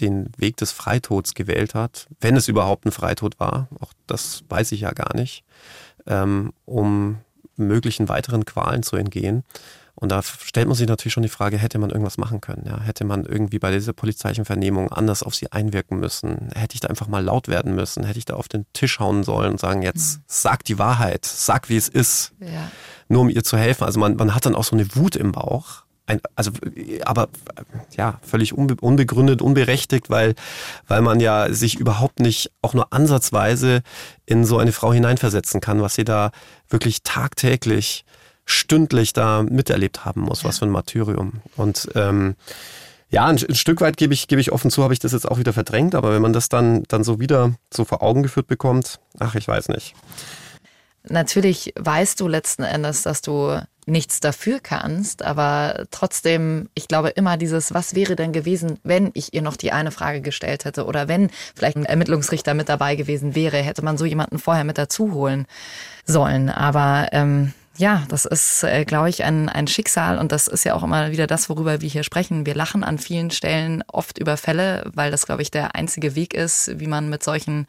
den 0.00 0.30
Weg 0.36 0.56
des 0.58 0.70
Freitods 0.70 1.34
gewählt 1.34 1.74
hat, 1.74 2.06
wenn 2.20 2.36
es 2.36 2.48
überhaupt 2.48 2.86
ein 2.86 2.92
Freitod 2.92 3.40
war, 3.40 3.68
auch 3.80 3.92
das 4.06 4.44
weiß 4.48 4.72
ich 4.72 4.82
ja 4.82 4.92
gar 4.92 5.16
nicht, 5.16 5.44
ähm, 6.06 6.52
um 6.64 7.18
möglichen 7.56 8.08
weiteren 8.08 8.44
Qualen 8.44 8.82
zu 8.82 8.96
entgehen. 8.96 9.44
Und 10.02 10.08
da 10.08 10.20
stellt 10.20 10.66
man 10.66 10.76
sich 10.76 10.88
natürlich 10.88 11.12
schon 11.12 11.22
die 11.22 11.28
Frage, 11.28 11.56
hätte 11.56 11.78
man 11.78 11.90
irgendwas 11.90 12.18
machen 12.18 12.40
können? 12.40 12.64
Ja? 12.66 12.80
Hätte 12.80 13.04
man 13.04 13.24
irgendwie 13.24 13.60
bei 13.60 13.70
dieser 13.70 13.92
polizeilichen 13.92 14.44
Vernehmung 14.44 14.90
anders 14.90 15.22
auf 15.22 15.36
sie 15.36 15.52
einwirken 15.52 16.00
müssen? 16.00 16.50
Hätte 16.56 16.74
ich 16.74 16.80
da 16.80 16.88
einfach 16.88 17.06
mal 17.06 17.22
laut 17.22 17.46
werden 17.46 17.76
müssen? 17.76 18.02
Hätte 18.02 18.18
ich 18.18 18.24
da 18.24 18.34
auf 18.34 18.48
den 18.48 18.66
Tisch 18.72 18.98
hauen 18.98 19.22
sollen 19.22 19.52
und 19.52 19.60
sagen, 19.60 19.82
jetzt 19.82 20.18
mhm. 20.18 20.22
sag 20.26 20.64
die 20.64 20.80
Wahrheit, 20.80 21.24
sag 21.24 21.68
wie 21.68 21.76
es 21.76 21.88
ist, 21.88 22.32
ja. 22.40 22.68
nur 23.06 23.20
um 23.20 23.28
ihr 23.28 23.44
zu 23.44 23.56
helfen? 23.56 23.84
Also 23.84 24.00
man, 24.00 24.16
man 24.16 24.34
hat 24.34 24.44
dann 24.44 24.56
auch 24.56 24.64
so 24.64 24.74
eine 24.74 24.92
Wut 24.96 25.14
im 25.14 25.30
Bauch 25.30 25.84
ein, 26.06 26.20
also, 26.34 26.50
aber 27.04 27.28
ja, 27.96 28.18
völlig 28.22 28.54
unbe 28.54 28.74
unbegründet, 28.80 29.40
unberechtigt, 29.40 30.10
weil, 30.10 30.34
weil 30.88 31.00
man 31.00 31.20
ja 31.20 31.52
sich 31.52 31.78
überhaupt 31.78 32.18
nicht 32.18 32.50
auch 32.60 32.74
nur 32.74 32.92
ansatzweise 32.92 33.82
in 34.26 34.44
so 34.44 34.58
eine 34.58 34.72
Frau 34.72 34.92
hineinversetzen 34.92 35.60
kann, 35.60 35.80
was 35.80 35.94
sie 35.94 36.04
da 36.04 36.32
wirklich 36.68 37.04
tagtäglich, 37.04 38.04
stündlich 38.52 39.12
da 39.12 39.42
miterlebt 39.42 40.04
haben 40.04 40.22
muss, 40.22 40.44
was 40.44 40.58
für 40.58 40.66
ein 40.66 40.70
Martyrium. 40.70 41.42
Und 41.56 41.88
ähm, 41.94 42.36
ja, 43.10 43.26
ein, 43.26 43.36
ein, 43.36 43.54
Stück 43.54 43.80
weit 43.80 43.96
gebe 43.96 44.14
ich, 44.14 44.26
gebe 44.26 44.40
ich 44.40 44.52
offen 44.52 44.70
zu, 44.70 44.82
habe 44.82 44.94
ich 44.94 45.00
das 45.00 45.12
jetzt 45.12 45.30
auch 45.30 45.38
wieder 45.38 45.52
verdrängt, 45.52 45.94
aber 45.94 46.14
wenn 46.14 46.22
man 46.22 46.32
das 46.32 46.48
dann, 46.48 46.82
dann 46.84 47.04
so 47.04 47.20
wieder 47.20 47.52
so 47.72 47.84
vor 47.84 48.02
Augen 48.02 48.22
geführt 48.22 48.46
bekommt, 48.46 49.00
ach, 49.18 49.34
ich 49.34 49.46
weiß 49.46 49.68
nicht. 49.68 49.94
Natürlich 51.08 51.74
weißt 51.78 52.20
du 52.20 52.28
letzten 52.28 52.62
Endes, 52.62 53.02
dass 53.02 53.22
du 53.22 53.60
nichts 53.86 54.20
dafür 54.20 54.60
kannst, 54.60 55.22
aber 55.22 55.86
trotzdem, 55.90 56.68
ich 56.74 56.86
glaube 56.86 57.08
immer 57.10 57.36
dieses, 57.36 57.74
was 57.74 57.94
wäre 57.94 58.14
denn 58.14 58.32
gewesen, 58.32 58.78
wenn 58.84 59.10
ich 59.14 59.34
ihr 59.34 59.42
noch 59.42 59.56
die 59.56 59.72
eine 59.72 59.90
Frage 59.90 60.20
gestellt 60.20 60.64
hätte 60.64 60.86
oder 60.86 61.08
wenn 61.08 61.30
vielleicht 61.56 61.76
ein 61.76 61.84
Ermittlungsrichter 61.84 62.54
mit 62.54 62.68
dabei 62.68 62.94
gewesen 62.94 63.34
wäre, 63.34 63.56
hätte 63.58 63.84
man 63.84 63.98
so 63.98 64.04
jemanden 64.04 64.38
vorher 64.38 64.64
mit 64.64 64.78
dazu 64.78 65.12
holen 65.12 65.46
sollen. 66.06 66.48
Aber 66.48 67.08
ähm, 67.10 67.52
ja, 67.78 68.04
das 68.08 68.24
ist, 68.26 68.64
äh, 68.64 68.84
glaube 68.84 69.08
ich, 69.08 69.24
ein, 69.24 69.48
ein 69.48 69.66
Schicksal 69.66 70.18
und 70.18 70.30
das 70.30 70.46
ist 70.46 70.64
ja 70.64 70.74
auch 70.74 70.82
immer 70.82 71.10
wieder 71.10 71.26
das, 71.26 71.48
worüber 71.48 71.80
wir 71.80 71.88
hier 71.88 72.02
sprechen. 72.02 72.44
Wir 72.44 72.54
lachen 72.54 72.84
an 72.84 72.98
vielen 72.98 73.30
Stellen 73.30 73.82
oft 73.88 74.18
über 74.18 74.36
Fälle, 74.36 74.90
weil 74.94 75.10
das, 75.10 75.26
glaube 75.26 75.42
ich, 75.42 75.50
der 75.50 75.74
einzige 75.74 76.14
Weg 76.14 76.34
ist, 76.34 76.78
wie 76.78 76.86
man 76.86 77.08
mit 77.08 77.22
solchen 77.22 77.66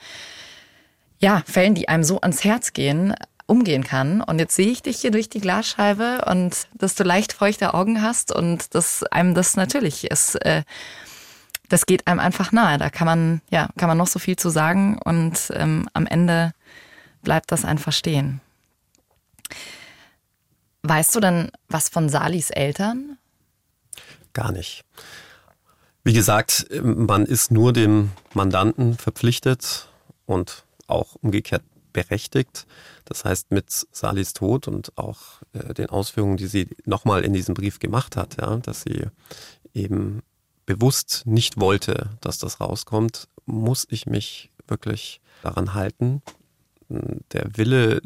ja, 1.19 1.41
Fällen, 1.45 1.73
die 1.73 1.87
einem 1.87 2.03
so 2.03 2.19
ans 2.19 2.43
Herz 2.43 2.73
gehen, 2.73 3.15
umgehen 3.45 3.85
kann. 3.85 4.21
Und 4.21 4.39
jetzt 4.39 4.55
sehe 4.55 4.67
ich 4.67 4.81
dich 4.81 4.99
hier 4.99 5.11
durch 5.11 5.29
die 5.29 5.39
Glasscheibe 5.39 6.25
und 6.29 6.67
dass 6.73 6.95
du 6.95 7.03
leicht 7.03 7.31
feuchte 7.31 7.73
Augen 7.73 8.01
hast 8.01 8.35
und 8.35 8.75
dass 8.75 9.03
einem 9.03 9.33
das 9.33 9.55
natürlich 9.55 10.09
ist. 10.11 10.35
Äh, 10.45 10.63
das 11.69 11.85
geht 11.85 12.07
einem 12.07 12.19
einfach 12.19 12.51
nahe. 12.51 12.77
Da 12.77 12.89
kann 12.89 13.05
man, 13.05 13.41
ja, 13.49 13.69
kann 13.77 13.87
man 13.87 13.97
noch 13.97 14.07
so 14.07 14.19
viel 14.19 14.35
zu 14.35 14.49
sagen 14.49 14.99
und 15.03 15.51
ähm, 15.53 15.87
am 15.93 16.05
Ende 16.05 16.51
bleibt 17.21 17.53
das 17.53 17.63
einfach 17.63 17.93
stehen. 17.93 18.41
Weißt 20.83 21.15
du 21.15 21.19
denn 21.21 21.51
was 21.69 21.89
von 21.89 22.09
Salis 22.09 22.49
Eltern? 22.49 23.17
Gar 24.33 24.51
nicht. 24.51 24.83
Wie 26.03 26.13
gesagt, 26.13 26.67
man 26.81 27.25
ist 27.25 27.51
nur 27.51 27.71
dem 27.71 28.11
Mandanten 28.33 28.97
verpflichtet 28.97 29.87
und 30.25 30.65
auch 30.87 31.15
umgekehrt 31.21 31.63
berechtigt. 31.93 32.67
Das 33.05 33.23
heißt, 33.23 33.51
mit 33.51 33.69
Salis 33.69 34.33
Tod 34.33 34.67
und 34.67 34.97
auch 34.97 35.41
äh, 35.53 35.73
den 35.73 35.89
Ausführungen, 35.89 36.37
die 36.37 36.47
sie 36.47 36.67
nochmal 36.85 37.23
in 37.23 37.31
diesem 37.31 37.53
Brief 37.53 37.79
gemacht 37.79 38.17
hat, 38.17 38.41
ja, 38.41 38.57
dass 38.57 38.81
sie 38.81 39.05
eben 39.73 40.21
bewusst 40.65 41.23
nicht 41.25 41.59
wollte, 41.59 42.09
dass 42.19 42.39
das 42.39 42.59
rauskommt, 42.59 43.27
muss 43.45 43.85
ich 43.89 44.05
mich 44.05 44.51
wirklich 44.67 45.21
daran 45.43 45.73
halten. 45.73 46.21
Der 46.89 47.57
Wille 47.57 48.01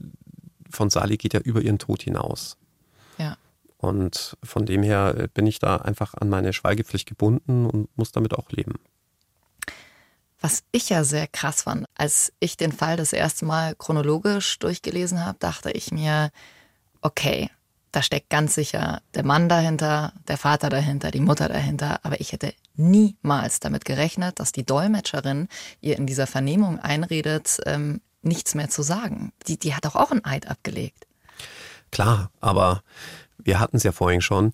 von 0.69 0.89
Sali 0.89 1.17
geht 1.17 1.33
ja 1.33 1.39
über 1.39 1.61
ihren 1.61 1.79
Tod 1.79 2.03
hinaus. 2.03 2.57
Und 3.77 4.37
von 4.43 4.65
dem 4.65 4.83
her 4.83 5.27
bin 5.33 5.45
ich 5.45 5.59
da 5.59 5.77
einfach 5.77 6.13
an 6.15 6.29
meine 6.29 6.53
Schweigepflicht 6.53 7.07
gebunden 7.07 7.65
und 7.65 7.95
muss 7.97 8.11
damit 8.11 8.33
auch 8.33 8.49
leben. 8.49 8.73
Was 10.39 10.63
ich 10.71 10.89
ja 10.89 11.03
sehr 11.03 11.27
krass 11.27 11.63
fand, 11.63 11.87
als 11.95 12.31
ich 12.39 12.57
den 12.57 12.71
Fall 12.71 12.95
das 12.95 13.13
erste 13.13 13.45
Mal 13.45 13.75
chronologisch 13.75 14.59
durchgelesen 14.59 15.25
habe, 15.25 15.37
dachte 15.39 15.71
ich 15.71 15.91
mir, 15.91 16.31
okay, 17.01 17.49
da 17.91 18.01
steckt 18.03 18.29
ganz 18.29 18.53
sicher 18.53 19.01
der 19.15 19.25
Mann 19.25 19.49
dahinter, 19.49 20.13
der 20.27 20.37
Vater 20.37 20.69
dahinter, 20.69 21.09
die 21.09 21.19
Mutter 21.19 21.47
dahinter, 21.47 21.99
aber 22.03 22.19
ich 22.21 22.31
hätte 22.31 22.53
niemals 22.75 23.59
damit 23.59 23.85
gerechnet, 23.85 24.39
dass 24.39 24.51
die 24.51 24.65
Dolmetscherin 24.65 25.47
ihr 25.81 25.97
in 25.97 26.05
dieser 26.05 26.27
Vernehmung 26.27 26.79
einredet, 26.79 27.59
ähm, 27.65 28.01
nichts 28.21 28.53
mehr 28.53 28.69
zu 28.69 28.83
sagen. 28.83 29.31
Die, 29.47 29.57
die 29.57 29.73
hat 29.73 29.85
doch 29.85 29.95
auch 29.95 30.11
einen 30.11 30.25
Eid 30.25 30.47
abgelegt. 30.47 31.07
Klar, 31.91 32.29
aber 32.39 32.83
wir 33.37 33.59
hatten 33.59 33.77
es 33.77 33.83
ja 33.83 33.91
vorhin 33.91 34.21
schon. 34.21 34.51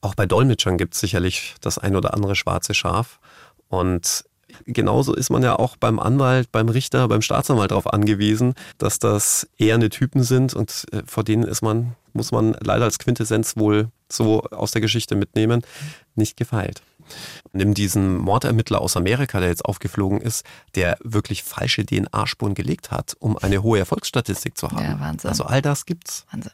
Auch 0.00 0.14
bei 0.14 0.26
Dolmetschern 0.26 0.78
gibt 0.78 0.94
es 0.94 1.00
sicherlich 1.00 1.54
das 1.60 1.78
ein 1.78 1.96
oder 1.96 2.14
andere 2.14 2.34
schwarze 2.34 2.74
Schaf. 2.74 3.20
Und 3.68 4.24
genauso 4.66 5.14
ist 5.14 5.30
man 5.30 5.42
ja 5.42 5.58
auch 5.58 5.76
beim 5.76 5.98
Anwalt, 5.98 6.50
beim 6.52 6.68
Richter, 6.68 7.08
beim 7.08 7.22
Staatsanwalt 7.22 7.70
darauf 7.70 7.92
angewiesen, 7.92 8.54
dass 8.78 8.98
das 8.98 9.48
eher 9.58 9.76
eine 9.76 9.88
Typen 9.88 10.22
sind 10.22 10.54
und 10.54 10.86
äh, 10.92 11.02
vor 11.06 11.24
denen 11.24 11.44
ist 11.44 11.62
man, 11.62 11.94
muss 12.12 12.32
man 12.32 12.56
leider 12.60 12.84
als 12.84 12.98
Quintessenz 12.98 13.56
wohl 13.56 13.88
so 14.10 14.42
aus 14.42 14.72
der 14.72 14.80
Geschichte 14.80 15.14
mitnehmen, 15.14 15.62
nicht 16.14 16.36
gefeilt. 16.36 16.82
Nimm 17.52 17.74
diesen 17.74 18.16
Mordermittler 18.16 18.80
aus 18.80 18.96
Amerika, 18.96 19.40
der 19.40 19.48
jetzt 19.48 19.64
aufgeflogen 19.64 20.20
ist, 20.20 20.44
der 20.74 20.96
wirklich 21.02 21.42
falsche 21.42 21.84
DNA-Spuren 21.84 22.54
gelegt 22.54 22.90
hat, 22.90 23.14
um 23.18 23.36
eine 23.36 23.62
hohe 23.62 23.78
Erfolgsstatistik 23.78 24.56
zu 24.56 24.70
haben. 24.70 24.84
Ja, 24.84 25.00
Wahnsinn. 25.00 25.30
Also 25.30 25.44
all 25.44 25.62
das 25.62 25.86
gibt's. 25.86 26.24
Wahnsinn. 26.30 26.52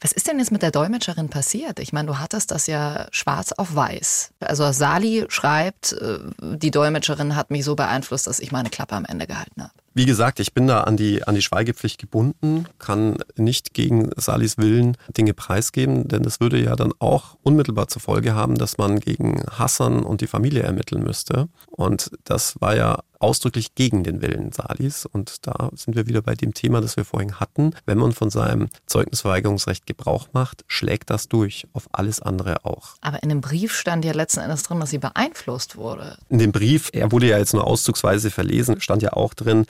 Was 0.00 0.12
ist 0.12 0.28
denn 0.28 0.38
jetzt 0.38 0.52
mit 0.52 0.62
der 0.62 0.70
Dolmetscherin 0.70 1.28
passiert? 1.28 1.78
Ich 1.78 1.92
meine, 1.92 2.06
du 2.08 2.18
hattest 2.18 2.50
das 2.50 2.66
ja 2.66 3.06
schwarz 3.10 3.52
auf 3.52 3.74
weiß. 3.74 4.32
Also 4.40 4.70
Sali 4.72 5.26
schreibt, 5.28 5.92
äh, 5.92 6.18
die 6.40 6.70
Dolmetscherin 6.70 7.36
hat 7.36 7.50
mich 7.50 7.64
so 7.64 7.76
beeinflusst, 7.76 8.26
dass 8.26 8.40
ich 8.40 8.52
meine 8.52 8.70
Klappe 8.70 8.94
am 8.94 9.04
Ende 9.04 9.26
gehalten 9.26 9.62
habe. 9.62 9.72
Wie 9.92 10.06
gesagt, 10.06 10.38
ich 10.38 10.54
bin 10.54 10.68
da 10.68 10.82
an 10.82 10.96
die, 10.96 11.24
an 11.24 11.34
die 11.34 11.42
Schweigepflicht 11.42 12.00
gebunden, 12.00 12.66
kann 12.78 13.18
nicht 13.36 13.74
gegen 13.74 14.10
Salis 14.16 14.56
Willen 14.56 14.96
Dinge 15.16 15.34
preisgeben, 15.34 16.06
denn 16.06 16.22
das 16.22 16.38
würde 16.38 16.62
ja 16.62 16.76
dann 16.76 16.92
auch 17.00 17.36
unmittelbar 17.42 17.88
zur 17.88 18.00
Folge 18.00 18.34
haben, 18.34 18.56
dass 18.56 18.78
man 18.78 19.00
gegen 19.00 19.42
Hassan 19.50 20.04
und 20.04 20.20
die 20.20 20.28
Familie 20.28 20.62
ermitteln 20.62 21.02
müsste. 21.02 21.48
Und 21.66 22.12
das 22.22 22.60
war 22.60 22.76
ja 22.76 23.00
ausdrücklich 23.20 23.74
gegen 23.74 24.02
den 24.02 24.20
Willen 24.22 24.50
Salis. 24.50 25.06
Und 25.06 25.46
da 25.46 25.70
sind 25.74 25.94
wir 25.94 26.08
wieder 26.08 26.22
bei 26.22 26.34
dem 26.34 26.54
Thema, 26.54 26.80
das 26.80 26.96
wir 26.96 27.04
vorhin 27.04 27.38
hatten. 27.38 27.74
Wenn 27.86 27.98
man 27.98 28.12
von 28.12 28.30
seinem 28.30 28.68
Zeugnisverweigerungsrecht 28.86 29.86
Gebrauch 29.86 30.28
macht, 30.32 30.64
schlägt 30.66 31.10
das 31.10 31.28
durch 31.28 31.68
auf 31.72 31.88
alles 31.92 32.20
andere 32.20 32.64
auch. 32.64 32.96
Aber 33.00 33.22
in 33.22 33.28
dem 33.28 33.40
Brief 33.40 33.74
stand 33.74 34.04
ja 34.04 34.12
letzten 34.12 34.40
Endes 34.40 34.64
drin, 34.64 34.80
dass 34.80 34.90
sie 34.90 34.98
beeinflusst 34.98 35.76
wurde. 35.76 36.18
In 36.28 36.38
dem 36.38 36.50
Brief, 36.50 36.90
er 36.92 37.12
wurde 37.12 37.28
ja 37.28 37.38
jetzt 37.38 37.54
nur 37.54 37.66
auszugsweise 37.66 38.30
verlesen, 38.30 38.80
stand 38.80 39.02
ja 39.02 39.12
auch 39.12 39.34
drin, 39.34 39.66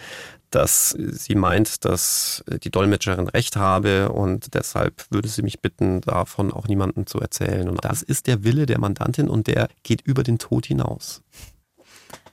dass 0.50 0.90
sie 0.98 1.36
meint, 1.36 1.84
dass 1.84 2.42
die 2.64 2.70
Dolmetscherin 2.70 3.28
recht 3.28 3.54
habe 3.54 4.10
und 4.10 4.54
deshalb 4.54 5.04
würde 5.10 5.28
sie 5.28 5.42
mich 5.42 5.60
bitten, 5.60 6.00
davon 6.00 6.52
auch 6.52 6.66
niemandem 6.66 7.06
zu 7.06 7.20
erzählen. 7.20 7.68
Und 7.68 7.84
das 7.84 8.02
ist 8.02 8.26
der 8.26 8.42
Wille 8.42 8.66
der 8.66 8.80
Mandantin 8.80 9.28
und 9.28 9.46
der 9.46 9.68
geht 9.84 10.00
über 10.02 10.24
den 10.24 10.38
Tod 10.38 10.66
hinaus. 10.66 11.22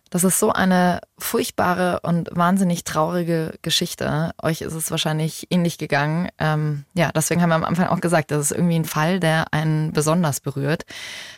Das 0.10 0.24
ist 0.24 0.40
so 0.40 0.52
eine 0.52 1.02
furchtbare 1.18 2.00
und 2.04 2.30
wahnsinnig 2.32 2.84
traurige 2.84 3.54
Geschichte. 3.62 4.32
Euch 4.42 4.62
ist 4.62 4.74
es 4.74 4.92
wahrscheinlich 4.92 5.48
ähnlich 5.50 5.78
gegangen. 5.78 6.30
Ähm, 6.38 6.86
ja, 6.94 7.12
deswegen 7.14 7.42
haben 7.42 7.50
wir 7.50 7.56
am 7.56 7.64
Anfang 7.64 7.88
auch 7.88 8.00
gesagt, 8.00 8.32
das 8.32 8.52
ist 8.52 8.52
irgendwie 8.52 8.76
ein 8.76 8.86
Fall, 8.86 9.20
der 9.20 9.46
einen 9.52 9.92
besonders 9.94 10.40
berührt. 10.40 10.86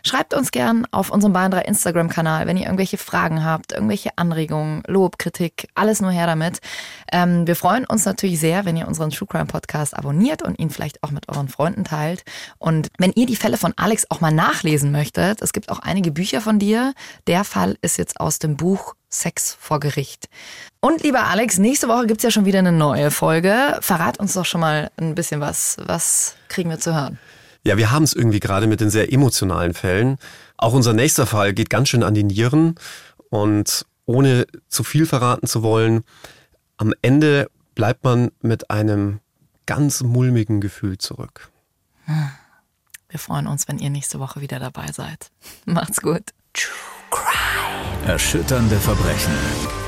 Schreibt 0.03 0.33
uns 0.33 0.51
gern 0.51 0.85
auf 0.91 1.09
unserem 1.09 1.33
Bayern 1.33 1.51
3 1.51 1.61
Instagram-Kanal, 1.61 2.47
wenn 2.47 2.57
ihr 2.57 2.65
irgendwelche 2.65 2.97
Fragen 2.97 3.43
habt, 3.43 3.71
irgendwelche 3.71 4.17
Anregungen, 4.17 4.83
Lob, 4.87 5.17
Kritik, 5.17 5.67
alles 5.75 6.01
nur 6.01 6.11
her 6.11 6.27
damit. 6.27 6.59
Ähm, 7.11 7.47
wir 7.47 7.55
freuen 7.55 7.85
uns 7.85 8.05
natürlich 8.05 8.39
sehr, 8.39 8.65
wenn 8.65 8.77
ihr 8.77 8.87
unseren 8.87 9.09
True 9.09 9.27
Crime 9.27 9.45
Podcast 9.45 9.95
abonniert 9.95 10.41
und 10.41 10.59
ihn 10.59 10.69
vielleicht 10.69 11.03
auch 11.03 11.11
mit 11.11 11.29
euren 11.29 11.47
Freunden 11.47 11.85
teilt. 11.85 12.23
Und 12.57 12.89
wenn 12.97 13.11
ihr 13.13 13.25
die 13.25 13.35
Fälle 13.35 13.57
von 13.57 13.73
Alex 13.77 14.05
auch 14.09 14.21
mal 14.21 14.31
nachlesen 14.31 14.91
möchtet, 14.91 15.41
es 15.41 15.53
gibt 15.53 15.69
auch 15.69 15.79
einige 15.79 16.11
Bücher 16.11 16.41
von 16.41 16.59
dir. 16.59 16.93
Der 17.27 17.43
Fall 17.43 17.77
ist 17.81 17.97
jetzt 17.97 18.19
aus 18.19 18.39
dem 18.39 18.57
Buch 18.59 18.93
Sex 19.09 19.57
vor 19.59 19.79
Gericht. 19.79 20.29
Und 20.81 21.01
lieber 21.01 21.23
Alex, 21.23 21.57
nächste 21.57 21.87
Woche 21.87 22.05
gibt 22.07 22.19
es 22.19 22.23
ja 22.23 22.31
schon 22.31 22.45
wieder 22.45 22.59
eine 22.59 22.73
neue 22.73 23.09
Folge. 23.09 23.79
Verrat 23.81 24.19
uns 24.19 24.33
doch 24.33 24.45
schon 24.45 24.61
mal 24.61 24.91
ein 24.97 25.15
bisschen 25.15 25.39
was. 25.39 25.77
Was 25.85 26.35
kriegen 26.49 26.69
wir 26.69 26.77
zu 26.77 26.93
hören? 26.93 27.17
Ja, 27.63 27.77
wir 27.77 27.89
haben 27.91 28.03
es 28.03 28.13
irgendwie 28.13 28.41
gerade 28.41 28.67
mit 28.67 28.81
den 28.81 28.89
sehr 28.89 29.11
emotionalen 29.11 29.73
Fällen. 29.73 30.17
Auch 30.57 30.73
unser 30.73 30.93
nächster 30.93 31.25
Fall 31.25 31.53
geht 31.53 31.69
ganz 31.69 31.87
schön 31.89 32.03
an 32.03 32.13
die 32.13 32.23
Nieren. 32.23 32.75
Und 33.29 33.85
ohne 34.05 34.45
zu 34.67 34.83
viel 34.83 35.05
verraten 35.05 35.47
zu 35.47 35.63
wollen, 35.63 36.03
am 36.75 36.93
Ende 37.01 37.49
bleibt 37.75 38.03
man 38.03 38.29
mit 38.41 38.69
einem 38.69 39.21
ganz 39.67 40.03
mulmigen 40.03 40.59
Gefühl 40.59 40.97
zurück. 40.97 41.49
Wir 43.07 43.19
freuen 43.19 43.47
uns, 43.47 43.69
wenn 43.69 43.79
ihr 43.79 43.89
nächste 43.89 44.19
Woche 44.19 44.41
wieder 44.41 44.59
dabei 44.59 44.91
seid. 44.91 45.31
Macht's 45.65 46.01
gut. 46.01 46.23
True 46.53 46.98
Crime. 47.09 48.07
Erschütternde 48.07 48.77
Verbrechen. 48.77 49.33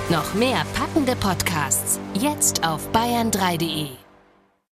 Noch 0.09 0.33
mehr 0.33 0.63
packende 0.73 1.15
Podcasts 1.15 1.99
jetzt 2.13 2.65
auf 2.65 2.81
bayern3.de. 2.91 3.87